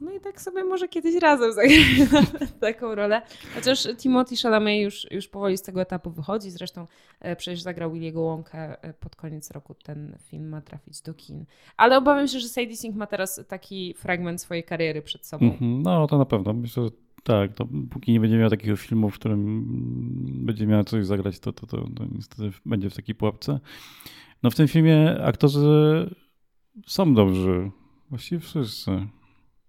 No 0.00 0.12
i 0.12 0.20
tak 0.20 0.40
sobie 0.40 0.64
może 0.64 0.88
kiedyś 0.88 1.14
razem 1.14 1.52
zagramy 1.58 2.48
taką 2.60 2.94
rolę. 2.94 3.22
Chociaż 3.54 3.88
Timothy 3.96 4.36
Chalamet 4.36 4.80
już, 4.80 5.06
już 5.10 5.28
powoli 5.28 5.58
z 5.58 5.62
tego 5.62 5.80
etapu 5.80 6.10
wychodzi. 6.10 6.50
Zresztą 6.50 6.86
e, 7.20 7.36
przecież 7.36 7.62
zagrał 7.62 7.92
Williego 7.92 8.20
Łąkę 8.20 8.82
e, 8.82 8.92
pod 8.92 9.16
koniec 9.16 9.50
roku. 9.50 9.74
Ten 9.74 10.16
film 10.22 10.48
ma 10.48 10.60
trafić 10.60 11.00
do 11.00 11.14
kin. 11.14 11.44
Ale 11.76 11.98
obawiam 11.98 12.28
się, 12.28 12.40
że 12.40 12.48
Sadie 12.48 12.76
Sink 12.76 12.96
ma 12.96 13.06
teraz 13.06 13.40
taki 13.48 13.94
fragment 13.94 14.40
swojej 14.40 14.64
kariery 14.64 15.02
przed 15.02 15.26
sobą. 15.26 15.46
Mhm. 15.46 15.82
No 15.82 16.06
to 16.06 16.18
na 16.18 16.24
pewno. 16.24 16.52
Myślę, 16.52 16.84
że 16.84 16.90
tak, 17.22 17.54
to 17.54 17.68
póki 17.90 18.12
nie 18.12 18.20
będzie 18.20 18.36
miał 18.36 18.50
takiego 18.50 18.76
filmu, 18.76 19.10
w 19.10 19.14
którym 19.14 19.64
będzie 20.46 20.66
miała 20.66 20.84
coś 20.84 21.06
zagrać, 21.06 21.38
to, 21.38 21.52
to, 21.52 21.66
to, 21.66 21.76
to 21.76 22.04
niestety 22.12 22.50
będzie 22.66 22.90
w 22.90 22.96
takiej 22.96 23.14
pułapce. 23.14 23.60
No 24.42 24.50
w 24.50 24.54
tym 24.54 24.68
filmie 24.68 25.24
aktorzy 25.24 26.10
są 26.86 27.14
dobrzy. 27.14 27.70
Właściwie 28.10 28.40
wszyscy. 28.40 29.06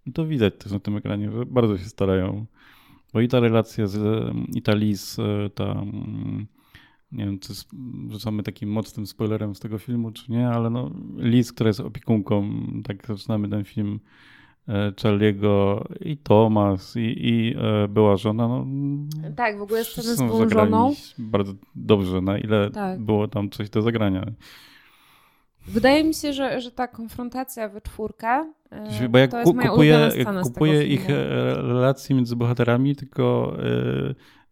I 0.09 0.11
to 0.11 0.25
widać 0.25 0.53
też 0.57 0.71
na 0.71 0.79
tym 0.79 0.97
ekranie, 0.97 1.31
że 1.31 1.45
bardzo 1.45 1.77
się 1.77 1.85
starają. 1.85 2.45
Bo 3.13 3.21
i 3.21 3.27
ta 3.27 3.39
relacja 3.39 3.87
z 3.87 4.25
Italii, 4.55 4.95
z 4.95 5.17
ta 5.55 5.83
nie 7.11 7.25
wiem, 7.25 7.39
czy 7.39 7.53
rzucamy 8.09 8.43
takim 8.43 8.69
mocnym 8.69 9.07
spoilerem 9.07 9.55
z 9.55 9.59
tego 9.59 9.77
filmu, 9.77 10.11
czy 10.11 10.31
nie, 10.31 10.49
ale 10.49 10.69
no, 10.69 10.91
Liz, 11.17 11.53
która 11.53 11.67
jest 11.67 11.79
opiekunką, 11.79 12.51
tak 12.83 13.07
zaczynamy 13.07 13.49
ten 13.49 13.63
film, 13.63 13.99
e, 14.67 14.91
Charlie'ego 14.91 15.81
i 16.01 16.17
Thomas 16.17 16.95
i, 16.95 17.15
i 17.17 17.55
e, 17.57 17.87
była 17.87 18.17
żona. 18.17 18.47
No, 18.47 18.65
tak, 19.35 19.57
w 19.57 19.61
ogóle 19.61 19.83
sceny 19.83 20.15
z 20.15 20.17
tą 20.17 20.49
żoną. 20.49 20.93
Bardzo 21.17 21.53
dobrze, 21.75 22.21
na 22.21 22.37
ile 22.37 22.71
tak. 22.71 22.99
było 22.99 23.27
tam 23.27 23.49
coś 23.49 23.69
do 23.69 23.81
zagrania. 23.81 24.25
Wydaje 25.69 26.03
mi 26.03 26.13
się, 26.13 26.33
że, 26.33 26.61
że 26.61 26.71
ta 26.71 26.87
konfrontacja 26.87 27.69
we 27.69 27.81
czwórkę 27.81 28.53
e, 28.71 29.09
bo 29.09 29.17
ja 29.17 29.27
to 29.27 29.43
kupuję, 29.43 30.09
kupuję 30.43 30.83
ich 30.83 31.07
relacje 31.55 32.15
między 32.15 32.35
bohaterami, 32.35 32.95
tylko 32.95 33.53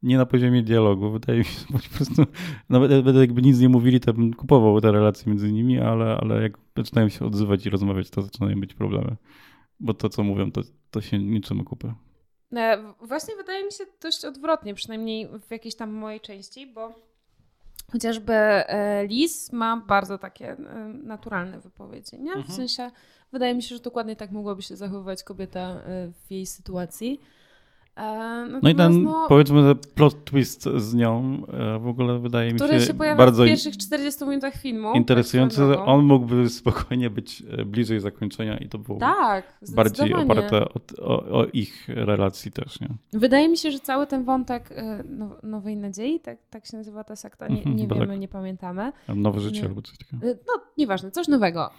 nie 0.04 0.18
na 0.18 0.26
poziomie 0.26 0.64
dialogu. 0.64 1.12
Wydaje 1.12 1.40
mi 1.40 1.46
się, 1.46 1.60
że 1.60 1.66
po 1.90 1.96
prostu 1.96 2.24
nawet 2.70 3.16
jakby 3.16 3.42
nic 3.42 3.60
nie 3.60 3.70
mówili, 3.70 4.00
to 4.00 4.14
bym 4.14 4.34
kupował 4.34 4.82
te 4.82 4.92
relacje 4.92 5.30
między 5.30 5.52
nimi, 5.52 5.80
ale, 5.80 6.18
ale 6.18 6.42
jak 6.42 6.58
zaczynają 6.78 7.10
się 7.10 7.26
odzywać 7.26 7.66
i 7.66 7.70
rozmawiać, 7.70 8.10
to 8.10 8.22
zaczynają 8.22 8.60
być 8.60 8.74
problemy. 8.74 9.16
Bo 9.80 9.94
to, 9.94 10.10
co 10.10 10.24
mówią, 10.24 10.52
to, 10.52 10.62
to 10.92 11.02
się 11.02 11.20
niczemu 11.20 11.64
kupy. 11.64 11.94
E, 12.56 12.94
właśnie 13.02 13.36
wydaje 13.36 13.66
mi 13.66 13.72
się 13.72 13.84
dość 14.02 14.26
odwrotnie, 14.26 14.74
przynajmniej 14.74 15.28
w 15.48 15.52
jakiejś 15.52 15.76
tam 15.76 15.92
mojej 15.92 16.20
części, 16.20 16.68
bo 16.68 17.07
chociażby 17.92 18.34
e, 18.34 19.08
Liz 19.08 19.52
ma 19.52 19.84
bardzo 19.88 20.18
takie 20.18 20.52
e, 20.52 20.58
naturalne 21.04 21.60
wypowiedzi, 21.60 22.20
nie? 22.20 22.34
W 22.34 22.36
mhm. 22.36 22.56
sensie 22.56 22.92
wydaje 23.32 23.56
mi 23.56 23.64
się, 23.64 23.76
że 23.76 23.82
dokładnie 23.82 24.16
tak 24.16 24.32
mogłaby 24.32 24.62
się 24.62 24.76
zachowywać 24.76 25.24
kobieta 25.24 25.82
w 26.26 26.32
jej 26.32 26.46
sytuacji. 26.46 27.22
No, 27.98 28.60
no 28.64 28.70
i 28.70 28.76
ten, 28.76 29.04
no, 29.04 29.26
powiedzmy, 29.30 29.76
plot 29.76 30.26
twist 30.26 30.70
z 30.78 30.94
nią 30.94 31.42
e, 31.54 31.80
w 31.80 31.88
ogóle 31.88 32.20
wydaje 32.20 32.54
mi 32.54 32.60
się, 32.60 32.80
się 32.80 32.94
bardzo 32.94 33.44
w 33.44 33.46
pierwszych 33.46 33.78
40 33.78 34.26
minutach 34.26 34.54
filmu. 34.56 34.94
Interesujący. 34.94 35.80
On 35.80 36.06
mógłby 36.06 36.50
spokojnie 36.50 37.10
być 37.10 37.44
e, 37.58 37.66
bliżej 37.66 38.00
zakończenia 38.00 38.58
i 38.58 38.70
to 38.70 38.78
było 38.78 39.00
tak, 39.00 39.60
bardziej 39.76 40.14
oparte 40.14 40.66
o, 40.66 40.74
o, 41.00 41.40
o, 41.40 41.46
ich 41.46 41.88
relacji 41.88 42.52
też. 42.52 42.80
Nie? 42.80 42.88
Wydaje 43.14 43.50
mi 43.50 43.58
się, 43.58 43.72
że 43.72 43.80
cały 43.80 44.08
ten 44.08 44.24
wątek 44.24 44.72
e, 44.72 45.04
Nowej 45.44 45.78
Nadziei, 45.78 46.20
tak, 46.20 46.38
tak 46.50 46.66
się 46.66 46.78
nazywa 46.78 47.04
ta 47.04 47.16
sekta, 47.16 47.48
nie, 47.48 47.64
nie 47.66 47.88
wiemy, 47.88 48.08
tak. 48.08 48.20
nie 48.20 48.28
pamiętamy. 48.28 48.92
Nowe 49.16 49.40
życie 49.40 49.62
nie. 49.62 49.68
albo 49.68 49.82
coś 49.82 49.98
takiego. 49.98 50.28
No, 50.48 50.54
nieważne, 50.78 51.12
coś 51.12 51.28
nowego. 51.28 51.70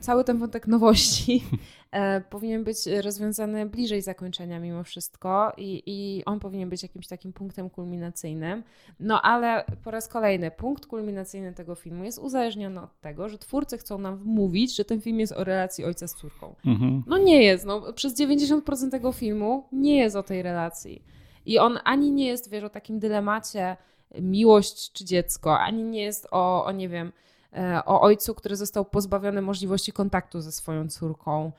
Cały 0.00 0.24
ten 0.24 0.38
wątek 0.38 0.66
nowości 0.66 1.42
powinien 2.30 2.64
być 2.64 2.76
rozwiązany 2.86 3.66
bliżej 3.66 4.02
zakończenia 4.02 4.60
mimo 4.60 4.84
wszystko 4.84 5.52
i, 5.56 5.82
i 5.86 6.24
on 6.24 6.40
powinien 6.40 6.68
być 6.68 6.82
jakimś 6.82 7.06
takim 7.06 7.32
punktem 7.32 7.70
kulminacyjnym. 7.70 8.62
No 9.00 9.22
ale 9.22 9.64
po 9.84 9.90
raz 9.90 10.08
kolejny, 10.08 10.50
punkt 10.50 10.86
kulminacyjny 10.86 11.52
tego 11.52 11.74
filmu 11.74 12.04
jest 12.04 12.18
uzależniony 12.18 12.80
od 12.80 13.00
tego, 13.00 13.28
że 13.28 13.38
twórcy 13.38 13.78
chcą 13.78 13.98
nam 13.98 14.16
wmówić, 14.16 14.76
że 14.76 14.84
ten 14.84 15.00
film 15.00 15.20
jest 15.20 15.32
o 15.32 15.44
relacji 15.44 15.84
ojca 15.84 16.08
z 16.08 16.14
córką. 16.14 16.54
Mhm. 16.66 17.02
No 17.06 17.18
nie 17.18 17.42
jest. 17.42 17.64
No, 17.64 17.92
przez 17.92 18.20
90% 18.20 18.90
tego 18.90 19.12
filmu 19.12 19.64
nie 19.72 19.96
jest 19.96 20.16
o 20.16 20.22
tej 20.22 20.42
relacji. 20.42 21.02
I 21.46 21.58
on 21.58 21.78
ani 21.84 22.12
nie 22.12 22.26
jest, 22.26 22.50
wiesz, 22.50 22.64
o 22.64 22.70
takim 22.70 22.98
dylemacie 22.98 23.76
miłość 24.20 24.92
czy 24.92 25.04
dziecko, 25.04 25.58
ani 25.58 25.82
nie 25.82 26.02
jest 26.02 26.28
o, 26.30 26.64
o 26.64 26.72
nie 26.72 26.88
wiem, 26.88 27.12
e, 27.52 27.80
o 27.84 28.00
ojcu, 28.00 28.34
który 28.34 28.56
został 28.56 28.84
pozbawiony 28.84 29.42
możliwości 29.42 29.92
kontaktu 29.92 30.40
ze 30.40 30.52
swoją 30.52 30.88
córką, 30.88 31.52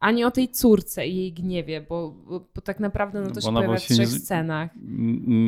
ani 0.00 0.24
o 0.24 0.30
tej 0.30 0.48
córce 0.48 1.06
i 1.06 1.16
jej 1.16 1.32
gniewie, 1.32 1.80
bo, 1.80 2.10
bo, 2.10 2.40
bo 2.54 2.60
tak 2.60 2.80
naprawdę 2.80 3.20
no 3.20 3.30
to 3.30 3.40
się 3.40 3.52
pojawia 3.52 3.78
w 3.78 3.82
trzech 3.82 4.08
scenach. 4.08 4.70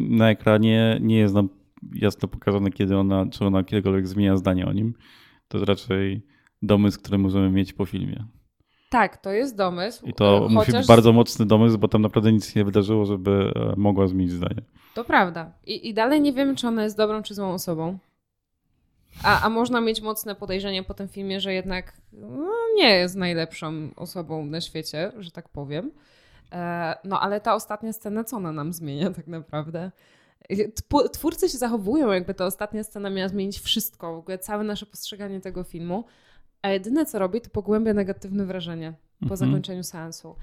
Na 0.08 0.30
ekranie 0.30 0.98
nie 1.00 1.18
jest 1.18 1.34
nam 1.34 1.48
jasno 1.92 2.28
pokazane, 2.28 2.70
kiedy 2.70 2.96
ona, 2.96 3.26
czy 3.26 3.44
ona 3.44 3.64
kiedykolwiek 3.64 4.08
zmienia 4.08 4.36
zdanie 4.36 4.66
o 4.66 4.72
nim. 4.72 4.94
To 5.48 5.58
jest 5.58 5.68
raczej 5.68 6.22
domysł, 6.62 6.98
który 7.00 7.18
możemy 7.18 7.50
mieć 7.50 7.72
po 7.72 7.86
filmie. 7.86 8.24
Tak, 8.90 9.16
to 9.16 9.32
jest 9.32 9.56
domysł. 9.56 10.06
I 10.06 10.14
to 10.14 10.40
chociaż... 10.40 10.54
musi 10.54 10.72
być 10.72 10.86
bardzo 10.86 11.12
mocny 11.12 11.46
domysł, 11.46 11.78
bo 11.78 11.88
tam 11.88 12.02
naprawdę 12.02 12.32
nic 12.32 12.54
nie 12.54 12.64
wydarzyło, 12.64 13.04
żeby 13.04 13.52
e, 13.56 13.74
mogła 13.76 14.06
zmienić 14.06 14.32
zdanie. 14.32 14.62
To 14.94 15.04
prawda. 15.04 15.52
I, 15.66 15.88
I 15.88 15.94
dalej 15.94 16.20
nie 16.20 16.32
wiemy, 16.32 16.56
czy 16.56 16.68
ona 16.68 16.84
jest 16.84 16.96
dobrą, 16.96 17.22
czy 17.22 17.34
złą 17.34 17.52
osobą. 17.52 17.98
A, 19.22 19.42
a 19.42 19.48
można 19.48 19.80
mieć 19.80 20.00
mocne 20.00 20.34
podejrzenie 20.34 20.82
po 20.82 20.94
tym 20.94 21.08
filmie, 21.08 21.40
że 21.40 21.54
jednak 21.54 21.92
no, 22.12 22.48
nie 22.74 22.90
jest 22.90 23.16
najlepszą 23.16 23.88
osobą 23.96 24.46
na 24.46 24.60
świecie, 24.60 25.12
że 25.18 25.30
tak 25.30 25.48
powiem. 25.48 25.90
E, 26.52 26.94
no 27.04 27.20
ale 27.20 27.40
ta 27.40 27.54
ostatnia 27.54 27.92
scena, 27.92 28.24
co 28.24 28.36
ona 28.36 28.52
nam 28.52 28.72
zmienia 28.72 29.10
tak 29.10 29.26
naprawdę? 29.26 29.90
Twórcy 31.12 31.48
się 31.48 31.58
zachowują, 31.58 32.12
jakby 32.12 32.34
ta 32.34 32.46
ostatnia 32.46 32.84
scena 32.84 33.10
miała 33.10 33.28
zmienić 33.28 33.58
wszystko, 33.60 34.14
w 34.14 34.18
ogóle 34.18 34.38
całe 34.38 34.64
nasze 34.64 34.86
postrzeganie 34.86 35.40
tego 35.40 35.64
filmu, 35.64 36.04
a 36.62 36.70
jedyne 36.70 37.06
co 37.06 37.18
robi, 37.18 37.40
to 37.40 37.50
pogłębia 37.50 37.94
negatywne 37.94 38.46
wrażenie 38.46 38.92
po 39.20 39.24
mhm. 39.24 39.36
zakończeniu 39.36 39.84
seansu. 39.84 40.36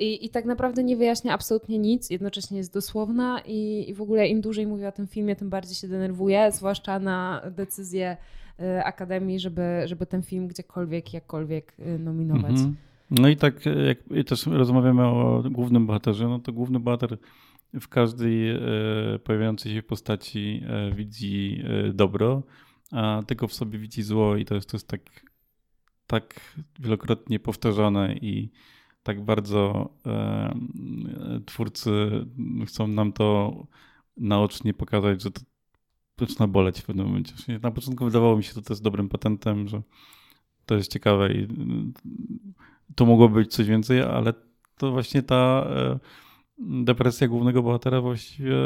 I, 0.00 0.24
I 0.24 0.30
tak 0.30 0.44
naprawdę 0.44 0.84
nie 0.84 0.96
wyjaśnia 0.96 1.32
absolutnie 1.32 1.78
nic, 1.78 2.10
jednocześnie 2.10 2.58
jest 2.58 2.74
dosłowna 2.74 3.40
i, 3.46 3.84
i 3.88 3.94
w 3.94 4.02
ogóle 4.02 4.28
im 4.28 4.40
dłużej 4.40 4.66
mówię 4.66 4.88
o 4.88 4.92
tym 4.92 5.06
filmie, 5.06 5.36
tym 5.36 5.50
bardziej 5.50 5.74
się 5.74 5.88
denerwuję, 5.88 6.52
zwłaszcza 6.52 6.98
na 6.98 7.42
decyzję 7.50 8.16
y, 8.60 8.84
Akademii, 8.84 9.40
żeby, 9.40 9.82
żeby 9.84 10.06
ten 10.06 10.22
film 10.22 10.48
gdziekolwiek, 10.48 11.14
jakkolwiek 11.14 11.74
y, 11.78 11.98
nominować. 11.98 12.50
Mhm. 12.50 12.76
No 13.10 13.28
i 13.28 13.36
tak 13.36 13.54
jak 13.86 14.26
też 14.26 14.46
rozmawiamy 14.46 15.06
o 15.06 15.42
głównym 15.50 15.86
bohaterze, 15.86 16.28
no 16.28 16.38
to 16.38 16.52
główny 16.52 16.80
bohater 16.80 17.18
w 17.80 17.88
każdej 17.88 18.60
pojawiającej 19.24 19.74
się 19.74 19.82
postaci 19.82 20.62
widzi 20.94 21.64
dobro, 21.94 22.42
a 22.92 23.22
tylko 23.26 23.48
w 23.48 23.52
sobie 23.52 23.78
widzi 23.78 24.02
zło 24.02 24.36
i 24.36 24.44
to 24.44 24.54
jest, 24.54 24.70
to 24.70 24.76
jest 24.76 24.88
tak, 24.88 25.00
tak 26.06 26.40
wielokrotnie 26.78 27.40
powtarzane 27.40 28.14
i 28.14 28.50
tak 29.02 29.24
bardzo 29.24 29.90
e, 30.06 30.54
twórcy 31.46 31.90
chcą 32.66 32.86
nam 32.86 33.12
to 33.12 33.52
naocznie 34.16 34.74
pokazać, 34.74 35.22
że 35.22 35.30
to 35.30 35.40
zaczyna 36.18 36.46
boleć 36.46 36.80
w 36.80 36.84
pewnym 36.84 37.06
momencie. 37.06 37.34
Na 37.62 37.70
początku 37.70 38.04
wydawało 38.04 38.36
mi 38.36 38.44
się 38.44 38.54
to 38.54 38.62
też 38.62 38.80
dobrym 38.80 39.08
patentem, 39.08 39.68
że 39.68 39.82
to 40.66 40.74
jest 40.74 40.92
ciekawe 40.92 41.32
i 41.32 41.48
to 42.94 43.06
mogło 43.06 43.28
być 43.28 43.52
coś 43.52 43.66
więcej, 43.66 44.02
ale 44.02 44.32
to 44.78 44.92
właśnie 44.92 45.22
ta 45.22 45.66
e, 45.70 45.98
depresja 46.84 47.28
głównego 47.28 47.62
bohatera 47.62 48.00
właściwie 48.00 48.56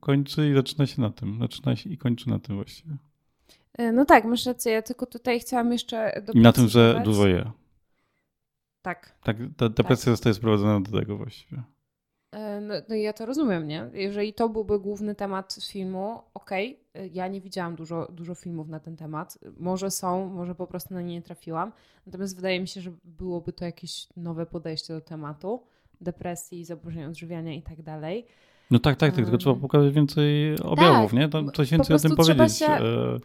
kończy 0.00 0.50
i 0.50 0.54
zaczyna 0.54 0.86
się 0.86 1.02
na 1.02 1.10
tym. 1.10 1.38
Zaczyna 1.40 1.76
się 1.76 1.90
i 1.90 1.98
kończy 1.98 2.28
na 2.28 2.38
tym 2.38 2.56
właściwie. 2.56 2.96
E, 3.78 3.92
no 3.92 4.04
tak, 4.04 4.24
masz 4.24 4.46
rację. 4.46 4.72
Ja 4.72 4.82
tylko 4.82 5.06
tutaj 5.06 5.40
chciałam 5.40 5.72
jeszcze 5.72 6.22
I 6.34 6.40
na 6.40 6.52
tym, 6.52 6.68
że 6.68 7.02
dużo 7.04 7.26
je. 7.26 7.50
Tak. 8.88 9.12
Tak, 9.22 9.36
ta 9.56 9.68
depresja 9.68 10.04
tak. 10.04 10.12
zostaje 10.12 10.34
sprowadzona 10.34 10.80
do 10.80 11.00
tego 11.00 11.16
właściwie. 11.16 11.62
No, 12.60 12.74
no 12.88 12.94
ja 12.94 13.12
to 13.12 13.26
rozumiem, 13.26 13.68
nie? 13.68 13.90
Jeżeli 13.92 14.34
to 14.34 14.48
byłby 14.48 14.78
główny 14.78 15.14
temat 15.14 15.58
filmu, 15.72 16.22
okej, 16.34 16.80
okay, 16.94 17.10
ja 17.14 17.28
nie 17.28 17.40
widziałam 17.40 17.76
dużo, 17.76 18.08
dużo 18.12 18.34
filmów 18.34 18.68
na 18.68 18.80
ten 18.80 18.96
temat. 18.96 19.38
Może 19.60 19.90
są, 19.90 20.28
może 20.28 20.54
po 20.54 20.66
prostu 20.66 20.94
na 20.94 21.02
nie 21.02 21.14
nie 21.14 21.22
trafiłam. 21.22 21.72
Natomiast 22.06 22.36
wydaje 22.36 22.60
mi 22.60 22.68
się, 22.68 22.80
że 22.80 22.92
byłoby 23.04 23.52
to 23.52 23.64
jakieś 23.64 24.06
nowe 24.16 24.46
podejście 24.46 24.94
do 24.94 25.00
tematu 25.00 25.62
depresji, 26.00 26.64
zaburzeń 26.64 27.04
odżywiania 27.04 27.54
i 27.54 27.62
tak 27.62 27.82
dalej. 27.82 28.26
No 28.70 28.78
tak, 28.78 28.96
tak, 28.96 29.10
tak 29.10 29.24
tylko 29.24 29.38
trzeba 29.38 29.56
pokazać 29.56 29.92
więcej 29.92 30.58
objawów, 30.60 31.10
tak, 31.10 31.20
nie? 31.20 31.28
Tam 31.28 31.52
coś 31.52 31.70
więcej 31.70 31.96
o 31.96 31.98
tym 31.98 32.16
powiedzieć. 32.16 32.52
Trzeba 32.52 32.78
się, 32.78 32.84
e, 32.84 33.18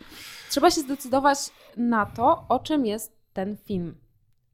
trzeba 0.49 0.71
się 0.71 0.81
zdecydować 0.81 1.37
na 1.77 2.05
to, 2.05 2.45
o 2.49 2.59
czym 2.59 2.85
jest 2.85 3.17
ten 3.33 3.57
film. 3.57 3.95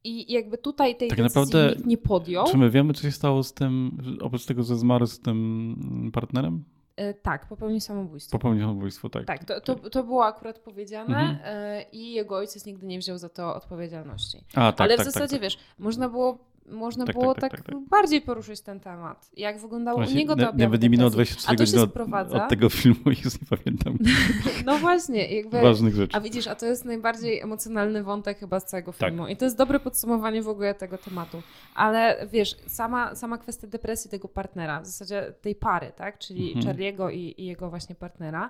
I 0.09 0.33
jakby 0.33 0.57
tutaj 0.57 0.95
tej 0.95 1.09
tak 1.09 1.19
naprawdę, 1.19 1.69
nikt 1.69 1.85
nie 1.85 1.97
podjął. 1.97 2.47
Czy 2.47 2.57
my 2.57 2.69
wiemy, 2.69 2.93
co 2.93 3.01
się 3.01 3.11
stało 3.11 3.43
z 3.43 3.53
tym, 3.53 3.97
oprócz 4.21 4.45
tego, 4.45 4.63
że 4.63 4.75
zmarł 4.75 5.07
z 5.07 5.19
tym 5.19 6.11
partnerem? 6.13 6.63
E, 6.95 7.13
tak, 7.13 7.47
popełnił 7.47 7.79
samobójstwo. 7.79 8.37
Popełnił 8.37 8.63
samobójstwo, 8.63 9.09
tak. 9.09 9.25
Tak, 9.25 9.43
to, 9.43 9.61
to, 9.61 9.75
to 9.75 10.03
było 10.03 10.25
akurat 10.25 10.59
powiedziane 10.59 11.19
mhm. 11.19 11.39
e, 11.43 11.85
i 11.91 12.13
jego 12.13 12.35
ojciec 12.35 12.65
nigdy 12.65 12.87
nie 12.87 12.99
wziął 12.99 13.17
za 13.17 13.29
to 13.29 13.55
odpowiedzialności. 13.55 14.37
A, 14.55 14.71
tak, 14.71 14.81
Ale 14.81 14.93
w 14.93 14.97
tak, 14.97 15.05
tak 15.05 15.13
zasadzie, 15.13 15.35
tak, 15.35 15.41
wiesz, 15.41 15.57
można 15.79 16.09
było 16.09 16.37
można 16.71 17.05
Tak, 17.05 17.15
było 17.15 17.33
tak, 17.33 17.41
tak, 17.41 17.51
tak, 17.51 17.61
tak, 17.61 17.75
tak. 17.75 17.83
bardziej 17.89 18.21
poruszyć 18.21 18.61
ten 18.61 18.79
temat. 18.79 19.29
Jak 19.37 19.61
wyglądało 19.61 19.97
u 19.97 20.01
Właśnie 20.01 20.17
niego 20.17 20.35
to 20.35 20.41
na- 20.41 20.51
Nawet 20.51 20.81
nie 20.81 20.89
minęło 20.89 21.09
24 21.09 21.55
A 21.55 21.57
to 21.57 21.65
się 21.65 21.71
godziny 21.87 22.15
od, 22.21 22.31
od 22.33 22.49
tego 22.49 22.69
filmu 22.69 22.99
już 23.25 23.41
nie 23.41 23.57
pamiętam 23.57 23.97
No 24.65 24.77
właśnie, 24.77 25.35
jakby... 25.35 25.61
ważnych 25.61 25.95
rzeczy. 25.95 26.17
A 26.17 26.21
widzisz, 26.21 26.47
a 26.47 26.55
to 26.55 26.65
jest 26.65 26.85
najbardziej 26.85 27.39
emocjonalny 27.41 28.03
wątek 28.03 28.39
chyba 28.39 28.59
z 28.59 28.65
całego 28.65 28.93
Tak. 28.93 29.09
filmu. 29.09 29.27
I 29.27 29.37
to 29.37 29.45
jest 29.45 29.57
dobre 29.57 29.79
podsumowanie 29.79 30.41
w 30.41 30.47
ogóle 30.49 30.73
tego 30.75 30.97
tematu. 30.97 31.41
Ale 31.75 32.27
wiesz, 32.31 32.55
sama, 32.67 33.15
sama 33.15 33.37
kwestia 33.37 33.67
depresji 33.67 34.11
tego 34.11 34.27
partnera, 34.27 34.81
w 34.81 34.85
zasadzie 34.85 35.33
tej 35.41 35.55
pary, 35.55 35.91
tak? 35.95 36.17
Czyli 36.19 36.53
Mhm. 36.53 36.75
Charlie'ego 36.77 37.13
i, 37.13 37.41
i 37.41 37.45
jego 37.45 37.69
właśnie 37.69 37.95
partnera, 37.95 38.49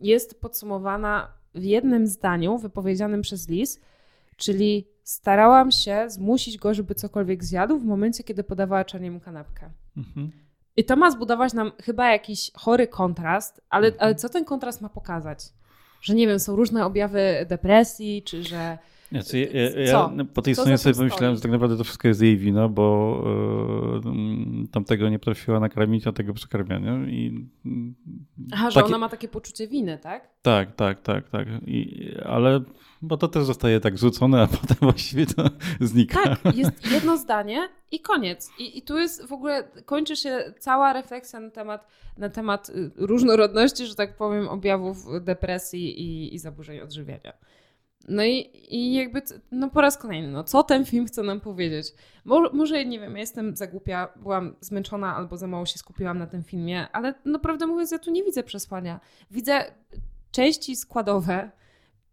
jest 0.00 0.40
podsumowana 0.40 1.28
w 1.54 1.62
jednym 1.62 2.06
zdaniu 2.06 2.58
wypowiedzianym 2.58 3.22
przez 3.22 3.48
Liz, 3.48 3.80
czyli 4.40 4.88
starałam 5.04 5.70
się 5.70 6.04
zmusić 6.10 6.58
go, 6.58 6.74
żeby 6.74 6.94
cokolwiek 6.94 7.44
zjadł 7.44 7.78
w 7.78 7.84
momencie, 7.84 8.24
kiedy 8.24 8.44
podawała 8.44 8.84
Charliemu 8.92 9.20
kanapkę. 9.20 9.70
Mhm. 9.96 10.32
I 10.76 10.84
to 10.84 10.96
ma 10.96 11.10
zbudować 11.10 11.52
nam 11.52 11.72
chyba 11.82 12.12
jakiś 12.12 12.50
chory 12.54 12.86
kontrast, 12.86 13.60
ale, 13.70 13.86
Mhm. 13.86 14.04
ale 14.04 14.14
co 14.14 14.28
ten 14.28 14.44
kontrast 14.44 14.80
ma 14.80 14.88
pokazać? 14.88 15.38
Że 16.02 16.14
nie 16.14 16.26
wiem, 16.26 16.38
są 16.40 16.56
różne 16.56 16.86
objawy 16.86 17.46
depresji, 17.48 18.22
czy 18.22 18.42
że. 18.44 18.78
Nie, 19.12 19.22
co, 19.22 19.36
ja, 19.36 19.46
ja, 19.76 19.92
Co? 19.92 20.12
po 20.34 20.42
tej 20.42 20.54
Co 20.54 20.62
stronie 20.62 20.78
sobie 20.78 20.94
pomyślałem, 20.94 21.36
że 21.36 21.42
tak 21.42 21.50
naprawdę 21.50 21.76
to 21.76 21.84
wszystko 21.84 22.08
jest 22.08 22.22
jej 22.22 22.36
wina, 22.36 22.68
bo 22.68 23.16
e, 24.04 24.08
mm, 24.08 24.68
tamtego 24.72 25.08
nie 25.08 25.18
potrafiła 25.18 25.60
nakarmić, 25.60 26.06
a 26.06 26.12
tego 26.12 26.34
przekarmia, 26.34 26.78
nie? 26.78 27.12
I, 27.12 27.48
mm, 27.64 27.94
Aha, 28.52 28.70
że 28.70 28.74
takie- 28.74 28.86
ona 28.86 28.98
ma 28.98 29.08
takie 29.08 29.28
poczucie 29.28 29.68
winy, 29.68 29.98
tak? 29.98 30.30
Tak, 30.42 30.74
tak, 30.74 31.02
tak, 31.02 31.28
tak. 31.28 31.48
I, 31.66 32.10
ale 32.24 32.60
bo 33.02 33.16
to 33.16 33.28
też 33.28 33.44
zostaje 33.44 33.80
tak 33.80 33.98
rzucone, 33.98 34.42
a 34.42 34.46
potem 34.60 34.76
właściwie 34.80 35.26
to 35.26 35.44
znika. 35.80 36.36
Tak, 36.36 36.56
jest 36.56 36.92
jedno 36.92 37.16
zdanie 37.16 37.68
i 37.90 38.00
koniec. 38.00 38.50
I, 38.58 38.78
I 38.78 38.82
tu 38.82 38.98
jest 38.98 39.26
w 39.26 39.32
ogóle, 39.32 39.64
kończy 39.84 40.16
się 40.16 40.54
cała 40.58 40.92
refleksja 40.92 41.40
na 41.40 41.50
temat, 41.50 41.86
na 42.18 42.28
temat 42.28 42.68
y, 42.68 42.90
różnorodności, 42.96 43.86
że 43.86 43.94
tak 43.94 44.16
powiem, 44.16 44.48
objawów 44.48 44.96
depresji 45.20 46.00
i, 46.00 46.34
i 46.34 46.38
zaburzeń 46.38 46.80
odżywiania. 46.80 47.32
No 48.08 48.24
i, 48.24 48.50
i 48.70 48.94
jakby, 48.94 49.22
no 49.50 49.70
po 49.70 49.80
raz 49.80 49.98
kolejny, 49.98 50.28
no 50.28 50.44
co 50.44 50.62
ten 50.62 50.84
film 50.84 51.06
chce 51.06 51.22
nam 51.22 51.40
powiedzieć? 51.40 51.86
Mo, 52.24 52.50
może, 52.52 52.84
nie 52.84 53.00
wiem, 53.00 53.12
ja 53.12 53.20
jestem 53.20 53.56
za 53.56 53.66
głupia, 53.66 54.08
byłam 54.16 54.56
zmęczona 54.60 55.16
albo 55.16 55.36
za 55.36 55.46
mało 55.46 55.66
się 55.66 55.78
skupiłam 55.78 56.18
na 56.18 56.26
tym 56.26 56.42
filmie, 56.42 56.88
ale 56.92 57.14
no 57.24 57.38
prawdę 57.38 57.66
mówiąc, 57.66 57.90
ja 57.90 57.98
tu 57.98 58.10
nie 58.10 58.24
widzę 58.24 58.42
przesłania. 58.42 59.00
Widzę 59.30 59.64
części 60.30 60.76
składowe 60.76 61.50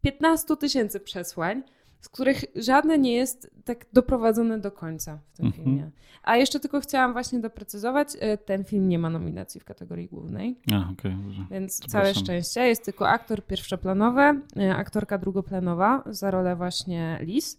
15 0.02 0.58
tysięcy 0.58 1.00
przesłań, 1.00 1.64
z 2.08 2.10
których 2.10 2.46
żadne 2.56 2.98
nie 2.98 3.14
jest 3.14 3.52
tak 3.66 3.86
doprowadzone 3.94 4.60
do 4.60 4.72
końca 4.72 5.20
w 5.34 5.38
tym 5.38 5.46
Mhm. 5.46 5.66
filmie. 5.66 5.92
A 6.24 6.38
jeszcze 6.38 6.60
tylko 6.60 6.82
chciałam 6.82 7.14
właśnie 7.14 7.40
doprecyzować, 7.40 8.08
y, 8.16 8.38
ten 8.46 8.64
film 8.64 8.90
nie 8.90 9.00
ma 9.00 9.10
nominacji 9.10 9.62
w 9.62 9.66
kategorii 9.66 10.08
głównej. 10.08 10.60
A, 10.74 10.80
dobrze. 11.04 11.18
Więc 11.52 11.80
całe 11.80 12.14
szczęście. 12.14 12.68
Jest 12.68 12.86
tylko 12.86 13.10
aktor 13.10 13.46
pierwszoplanowy, 13.46 14.22
y, 14.58 14.72
aktorka 14.74 15.18
drugoplanowa 15.18 16.04
za 16.06 16.32
rolę 16.32 16.56
właśnie 16.56 17.18
Liz 17.22 17.58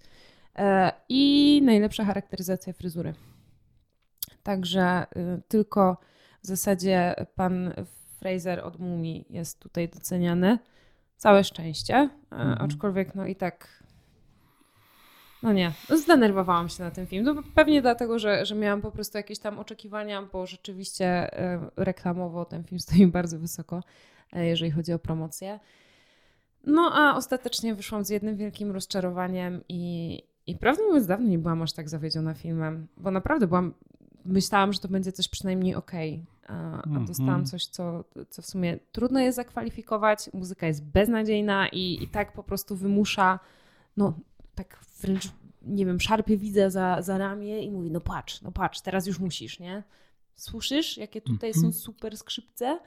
e, 0.56 0.92
i 1.08 1.62
najlepsza 1.64 2.04
charakteryzacja 2.04 2.72
fryzury. 2.72 3.14
Także 4.42 5.06
tylko 5.48 5.96
w 6.42 6.46
zasadzie 6.46 7.14
pan 7.34 7.72
Fraser 8.18 8.60
od 8.60 8.78
Mumii 8.78 9.24
jest 9.30 9.60
tutaj 9.60 9.88
doceniany. 9.88 10.58
Całe 11.16 11.44
szczęście, 11.44 11.94
e, 11.94 12.10
Mhm. 12.30 12.62
aczkolwiek 12.62 13.14
no 13.14 13.26
i 13.26 13.36
tak 13.36 13.77
no 15.42 15.52
nie, 15.52 15.72
zdenerwowałam 15.96 16.68
się 16.68 16.82
na 16.82 16.90
ten 16.90 17.06
film. 17.06 17.24
No 17.24 17.34
pewnie 17.54 17.82
dlatego, 17.82 18.18
że, 18.18 18.46
że 18.46 18.54
miałam 18.54 18.80
po 18.80 18.90
prostu 18.90 19.18
jakieś 19.18 19.38
tam 19.38 19.58
oczekiwania, 19.58 20.22
bo 20.22 20.46
rzeczywiście 20.46 21.06
e, 21.38 21.70
reklamowo 21.76 22.44
ten 22.44 22.64
film 22.64 22.78
stoi 22.78 23.06
bardzo 23.18 23.38
wysoko, 23.38 23.82
e, 24.32 24.46
jeżeli 24.46 24.70
chodzi 24.70 24.92
o 24.92 24.98
promocję. 24.98 25.60
No 26.66 26.90
a 26.94 27.16
ostatecznie 27.16 27.74
wyszłam 27.74 28.04
z 28.04 28.10
jednym 28.10 28.36
wielkim 28.36 28.70
rozczarowaniem 28.70 29.60
i, 29.68 30.22
i 30.46 30.56
prawdę 30.56 30.82
mówiąc 30.82 31.06
dawno 31.06 31.28
nie 31.28 31.38
byłam 31.38 31.62
aż 31.62 31.72
tak 31.72 31.88
zawiedziona 31.88 32.34
filmem, 32.34 32.86
bo 32.96 33.10
naprawdę 33.10 33.46
byłam, 33.46 33.74
myślałam, 34.24 34.72
że 34.72 34.80
to 34.80 34.88
będzie 34.88 35.12
coś 35.12 35.28
przynajmniej 35.28 35.74
okej, 35.74 36.24
a, 36.46 36.52
a 36.52 36.86
Mhm. 36.86 37.06
dostałam 37.06 37.44
coś, 37.46 37.66
co, 37.66 38.04
co 38.30 38.42
w 38.42 38.46
sumie 38.46 38.78
trudno 38.92 39.20
jest 39.20 39.36
zakwalifikować, 39.36 40.30
muzyka 40.32 40.66
jest 40.66 40.84
beznadziejna 40.84 41.68
i, 41.68 42.02
i 42.02 42.08
tak 42.08 42.32
po 42.32 42.42
prostu 42.42 42.76
wymusza, 42.76 43.38
no 43.96 44.12
tak 44.58 44.80
wręcz, 45.00 45.28
nie 45.62 45.86
wiem, 45.86 46.00
szarpie 46.00 46.36
widzę 46.36 46.70
za, 46.70 47.02
za 47.02 47.18
ramię 47.18 47.62
i 47.62 47.70
mówi, 47.70 47.90
no 47.90 48.00
patrz, 48.00 48.42
no 48.42 48.52
patrz, 48.52 48.80
teraz 48.80 49.06
już 49.06 49.18
musisz, 49.18 49.60
nie? 49.60 49.82
Słyszysz, 50.34 50.96
jakie 50.96 51.20
tutaj 51.20 51.50
Mhm. 51.50 51.72
są 51.72 51.78
super 51.78 52.16
skrzypce? 52.16 52.78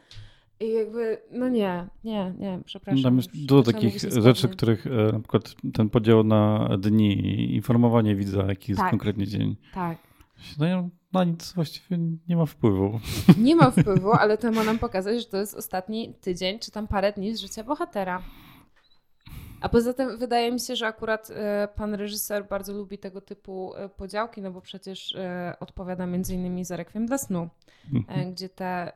I 0.60 0.72
jakby, 0.74 1.22
no 1.32 1.50
nie, 1.50 1.88
nie, 2.04 2.34
nie, 2.40 2.60
przepraszam. 2.66 3.04
Tam 3.04 3.18
jest 3.18 3.46
dużo 3.46 3.64
takich 3.72 4.00
rzeczy, 4.00 4.50
których 4.50 4.88
e, 4.88 4.90
na 4.90 5.20
przykład 5.20 5.56
ten 5.74 5.90
podział 5.90 6.24
na 6.24 6.70
dni, 6.78 7.16
informowanie 7.56 8.16
widza, 8.16 8.46
jaki 8.48 8.72
jest 8.72 8.82
Tak. 8.82 8.90
konkretnie 8.90 9.28
dzień. 9.28 9.56
Tak. 9.74 9.98
No, 10.60 10.90
na 11.14 11.24
nic 11.24 11.54
właściwie 11.54 11.98
nie 12.30 12.36
ma 12.38 12.46
wpływu. 12.46 13.00
Nie 13.38 13.56
ma 13.56 13.72
wpływu, 13.82 14.12
ale 14.12 14.38
to 14.38 14.52
ma 14.52 14.64
nam 14.64 14.80
pokazać, 14.80 15.20
że 15.20 15.26
to 15.26 15.38
jest 15.38 15.56
ostatni 15.56 16.14
tydzień, 16.22 16.60
czy 16.60 16.72
tam 16.72 16.88
parę 16.88 17.14
dni 17.14 17.36
z 17.36 17.40
życia 17.42 17.64
bohatera. 17.64 18.22
A 19.62 19.69
poza 19.69 19.93
tym 19.93 20.17
wydaje 20.17 20.52
mi 20.52 20.60
się, 20.60 20.76
że 20.76 20.88
akurat 20.88 21.32
e, 21.32 21.67
pan 21.76 21.93
reżyser 21.93 22.47
bardzo 22.47 22.74
lubi 22.74 22.97
tego 22.97 23.21
typu 23.21 23.74
e, 23.76 23.89
podziałki, 23.89 24.41
no 24.41 24.52
bo 24.52 24.62
przecież 24.62 25.15
e, 25.15 25.56
odpowiada 25.60 26.06
między 26.06 26.34
innymi 26.34 26.65
za 26.65 26.78
Rekwiem 26.78 27.06
dla 27.06 27.17
snu, 27.17 27.50
Mhm. 27.93 28.34
gdzie 28.34 28.50
te, 28.50 28.91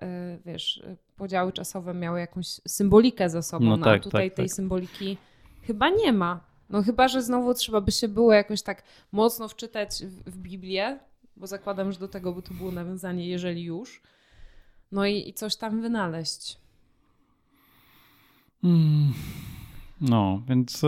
wiesz, 0.45 0.83
podziały 1.15 1.51
czasowe 1.53 1.93
miały 1.93 2.19
jakąś 2.19 2.47
symbolikę 2.67 3.29
za 3.29 3.41
sobą, 3.41 3.65
No 3.65 3.77
no, 3.77 3.85
tak, 3.85 4.01
a 4.01 4.03
tutaj 4.03 4.29
tak, 4.29 4.37
tej 4.37 4.45
tak. 4.45 4.55
symboliki 4.55 5.17
chyba 5.61 5.89
nie 5.89 6.13
ma. 6.13 6.39
No 6.69 6.83
chyba, 6.83 7.07
że 7.07 7.21
znowu 7.21 7.53
trzeba 7.53 7.81
by 7.81 7.91
się 7.91 8.07
było 8.07 8.33
jakoś 8.33 8.61
tak 8.61 8.83
mocno 9.11 9.47
wczytać 9.47 10.03
w, 10.25 10.37
Biblię, 10.37 10.99
bo 11.37 11.47
zakładam, 11.47 11.91
że 11.91 11.99
do 11.99 12.07
tego 12.07 12.33
by 12.33 12.41
to 12.41 12.53
było 12.53 12.71
nawiązanie, 12.71 13.27
jeżeli 13.27 13.63
już. 13.63 14.01
No 14.91 15.05
i, 15.05 15.29
i 15.29 15.33
coś 15.33 15.55
tam 15.55 15.81
wynaleźć. 15.81 16.57
Mm. 18.63 19.13
No, 20.01 20.41
więc 20.47 20.81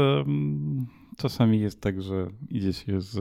czasami 1.17 1.59
jest 1.59 1.81
tak, 1.81 2.01
że 2.01 2.27
idzie 2.49 2.73
się 2.73 3.01
z 3.01 3.19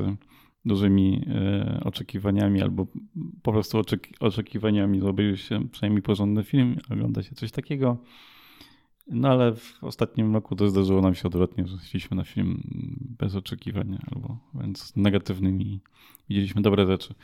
dużymi 0.64 1.24
e, 1.28 1.80
oczekiwaniami 1.84 2.62
albo 2.62 2.86
po 3.42 3.52
prostu 3.52 3.78
oczeki- 3.78 4.14
oczekiwaniami, 4.20 5.02
obejrzy 5.02 5.36
się 5.36 5.68
przynajmniej 5.68 6.02
porządny 6.02 6.44
film, 6.44 6.76
ogląda 6.90 7.22
się 7.22 7.34
coś 7.34 7.50
takiego. 7.50 7.96
No 9.10 9.28
ale 9.28 9.54
w 9.54 9.84
ostatnim 9.84 10.34
roku 10.34 10.56
to 10.56 10.68
zdarzyło 10.68 11.00
nam 11.00 11.14
się 11.14 11.28
odwrotnie, 11.28 11.66
że 11.66 11.78
szliśmy 11.78 12.16
na 12.16 12.24
film 12.24 12.62
bez 13.18 13.36
oczekiwań 13.36 13.98
albo 14.12 14.38
wręcz 14.54 14.78
z 14.78 14.96
negatywnymi. 14.96 15.80
Widzieliśmy 16.28 16.62
dobre 16.62 16.86
rzeczy. 16.86 17.14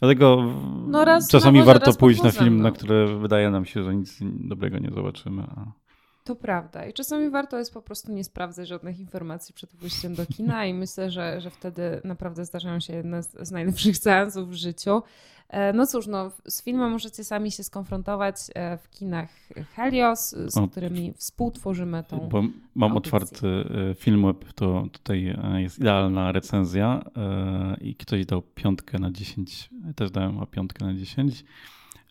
Dlatego 0.00 0.54
No 0.86 1.04
raz 1.04 1.28
czasami 1.30 1.62
warto 1.62 1.92
pójść 1.92 2.22
na 2.22 2.30
film, 2.30 2.56
no. 2.56 2.62
na 2.62 2.70
który 2.70 3.18
wydaje 3.18 3.50
nam 3.50 3.64
się, 3.64 3.82
że 3.82 3.94
nic 3.94 4.18
dobrego 4.22 4.78
nie 4.78 4.90
zobaczymy. 4.90 5.42
A... 5.42 5.72
To 6.24 6.36
prawda. 6.36 6.86
I 6.86 6.92
czasami 6.92 7.30
warto 7.30 7.58
jest 7.58 7.74
po 7.74 7.82
prostu 7.82 8.12
nie 8.12 8.24
sprawdzać 8.24 8.68
żadnych 8.68 9.00
informacji 9.00 9.54
przed 9.54 9.70
pójściem 9.70 10.14
do 10.14 10.26
kina 10.26 10.66
i 10.66 10.74
myślę, 10.74 11.10
że, 11.10 11.40
że 11.40 11.50
wtedy 11.50 12.00
naprawdę 12.04 12.44
zdarzają 12.44 12.80
się 12.80 12.92
jedne 12.92 13.22
z, 13.22 13.32
z 13.40 13.50
najlepszych 13.50 13.96
seansów 13.98 14.50
w 14.50 14.54
życiu. 14.54 15.02
E, 15.48 15.72
No 15.72 15.86
cóż, 15.86 16.06
no, 16.06 16.30
z 16.48 16.62
filmem 16.62 16.90
możecie 16.92 17.24
sami 17.24 17.50
się 17.50 17.64
skonfrontować 17.64 18.36
e, 18.54 18.78
w 18.78 18.90
kinach 18.90 19.28
Helios, 19.74 20.30
z 20.46 20.56
O. 20.56 20.68
którymi 20.68 21.14
współtworzymy 21.16 22.04
tą... 22.08 22.18
Bo 22.28 22.42
mam 22.74 22.92
audycję. 22.92 23.18
otwarty 23.18 23.46
e, 23.90 23.94
Filmweb, 23.94 24.52
to 24.52 24.86
tutaj 24.92 25.36
jest 25.56 25.78
idealna 25.78 26.32
recenzja 26.32 27.04
i 27.80 27.94
ktoś 27.94 28.26
dał 28.26 28.42
piątkę 28.42 28.98
na 28.98 29.10
10, 29.10 29.70
ja 29.86 29.92
też 29.92 30.10
dałem 30.10 30.38
a 30.40 30.46
piątkę 30.46 30.84
na 30.84 30.94
10, 30.94 31.44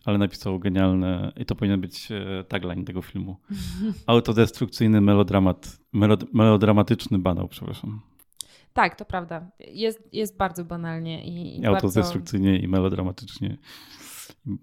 ale 0.04 0.18
napisał 0.18 0.58
genialne, 0.58 1.32
i 1.36 1.44
to 1.44 1.54
powinien 1.54 1.80
być 1.80 2.08
e, 2.12 2.44
tagline 2.44 2.84
tego 2.84 3.02
filmu, 3.02 3.36
autodestrukcyjny 4.06 5.00
melodramat, 5.00 5.78
melod, 5.92 6.34
melodramatyczny 6.34 7.18
banał, 7.18 7.48
przepraszam. 7.48 8.00
Tak, 8.72 8.96
to 8.96 9.04
prawda. 9.04 9.50
Jest, 9.58 10.08
jest 10.12 10.36
bardzo 10.36 10.64
banalnie 10.64 11.24
i, 11.24 11.58
i 11.58 11.62
bardzo... 11.62 11.76
Autodestrukcyjnie 11.76 12.58
i 12.58 12.68
melodramatycznie. 12.68 13.56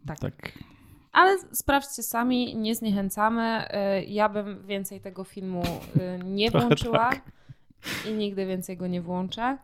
Tak. 0.06 0.20
tak. 0.20 0.52
Ale 1.12 1.38
sprawdźcie 1.52 2.04
sami, 2.04 2.56
nie 2.56 2.76
zniechęcamy. 2.76 3.66
Y, 4.02 4.06
Ja 4.06 4.30
bym 4.30 4.66
więcej 4.68 5.02
tego 5.02 5.24
filmu 5.24 5.64
y, 5.64 6.24
nie 6.26 6.50
Trochę 6.52 6.68
włączyła 6.68 7.10
tak. 7.10 7.32
i 8.10 8.14
nigdy 8.14 8.46
więcej 8.46 8.78
go 8.78 8.88
nie 8.88 9.02
włączę. 9.02 9.58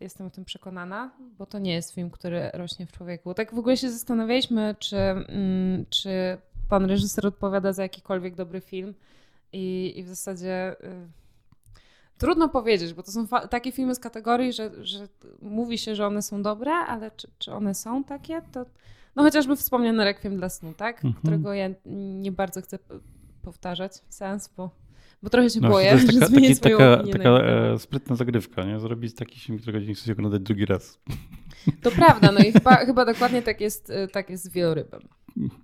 Jestem 0.00 0.26
o 0.26 0.30
tym 0.30 0.44
przekonana, 0.44 1.10
bo 1.38 1.46
to 1.46 1.58
nie 1.58 1.74
jest 1.74 1.94
film, 1.94 2.10
który 2.10 2.50
rośnie 2.54 2.86
w 2.86 2.92
człowieku. 2.92 3.34
Tak 3.34 3.54
w 3.54 3.58
ogóle 3.58 3.76
się 3.76 3.90
zastanawialiśmy, 3.90 4.74
czy, 4.78 4.96
mm, 4.96 5.86
czy 5.90 6.38
pan 6.68 6.84
reżyser 6.84 7.26
odpowiada 7.26 7.72
za 7.72 7.82
jakikolwiek 7.82 8.34
dobry 8.34 8.60
film 8.60 8.94
i, 9.52 9.92
i 9.96 10.02
w 10.04 10.08
zasadzie 10.08 10.76
y, 10.84 11.24
Trudno 12.18 12.48
powiedzieć, 12.48 12.94
bo 12.94 13.02
to 13.02 13.12
są 13.12 13.26
takie 13.50 13.72
filmy 13.72 13.94
z 13.94 13.98
kategorii, 13.98 14.52
że, 14.52 14.70
że 14.84 15.08
mówi 15.42 15.78
się, 15.78 15.94
że 15.94 16.06
one 16.06 16.22
są 16.22 16.42
dobre, 16.42 16.72
ale 16.72 17.10
czy, 17.10 17.28
czy 17.38 17.52
one 17.52 17.74
są 17.74 18.04
takie, 18.04 18.42
to 18.52 18.66
no 19.16 19.22
chociażby 19.22 19.56
wspomniany 19.56 20.04
Rekwiem 20.04 20.36
dla 20.36 20.48
snu, 20.48 20.74
tak? 20.74 20.96
Mhm. 20.96 21.14
Którego 21.14 21.54
ja 21.54 21.68
nie 22.22 22.32
bardzo 22.32 22.62
chcę 22.62 22.78
powtarzać 23.42 23.92
sens, 24.08 24.50
bo, 24.56 24.70
bo 25.24 25.30
trochę 25.30 25.50
się 25.50 25.60
no, 25.60 25.68
boję, 25.68 25.90
to 25.90 25.94
jest 25.94 26.06
taka, 26.62 26.78
że 26.78 26.96
taki, 26.96 27.10
taka, 27.10 27.12
taka 27.12 27.30
e, 27.30 27.78
sprytna 27.78 28.16
zagrywka, 28.16 28.64
nie? 28.64 28.80
Zrobić 28.80 29.14
taki 29.14 29.40
film, 29.40 29.58
którego 29.58 29.86
nie 29.86 29.94
chce 29.94 30.06
się 30.06 30.12
oglądać 30.12 30.42
drugi 30.42 30.66
raz. 30.66 30.98
To 31.82 31.90
prawda, 31.90 32.32
no 32.32 32.40
i 32.40 32.52
chyba, 32.52 32.76
chyba 32.76 33.04
dokładnie 33.04 33.42
tak 33.42 33.60
jest, 33.60 33.90
e, 33.90 34.08
tak 34.08 34.30
jest 34.30 34.44
z 34.44 34.48
wielorybem. 34.48 35.00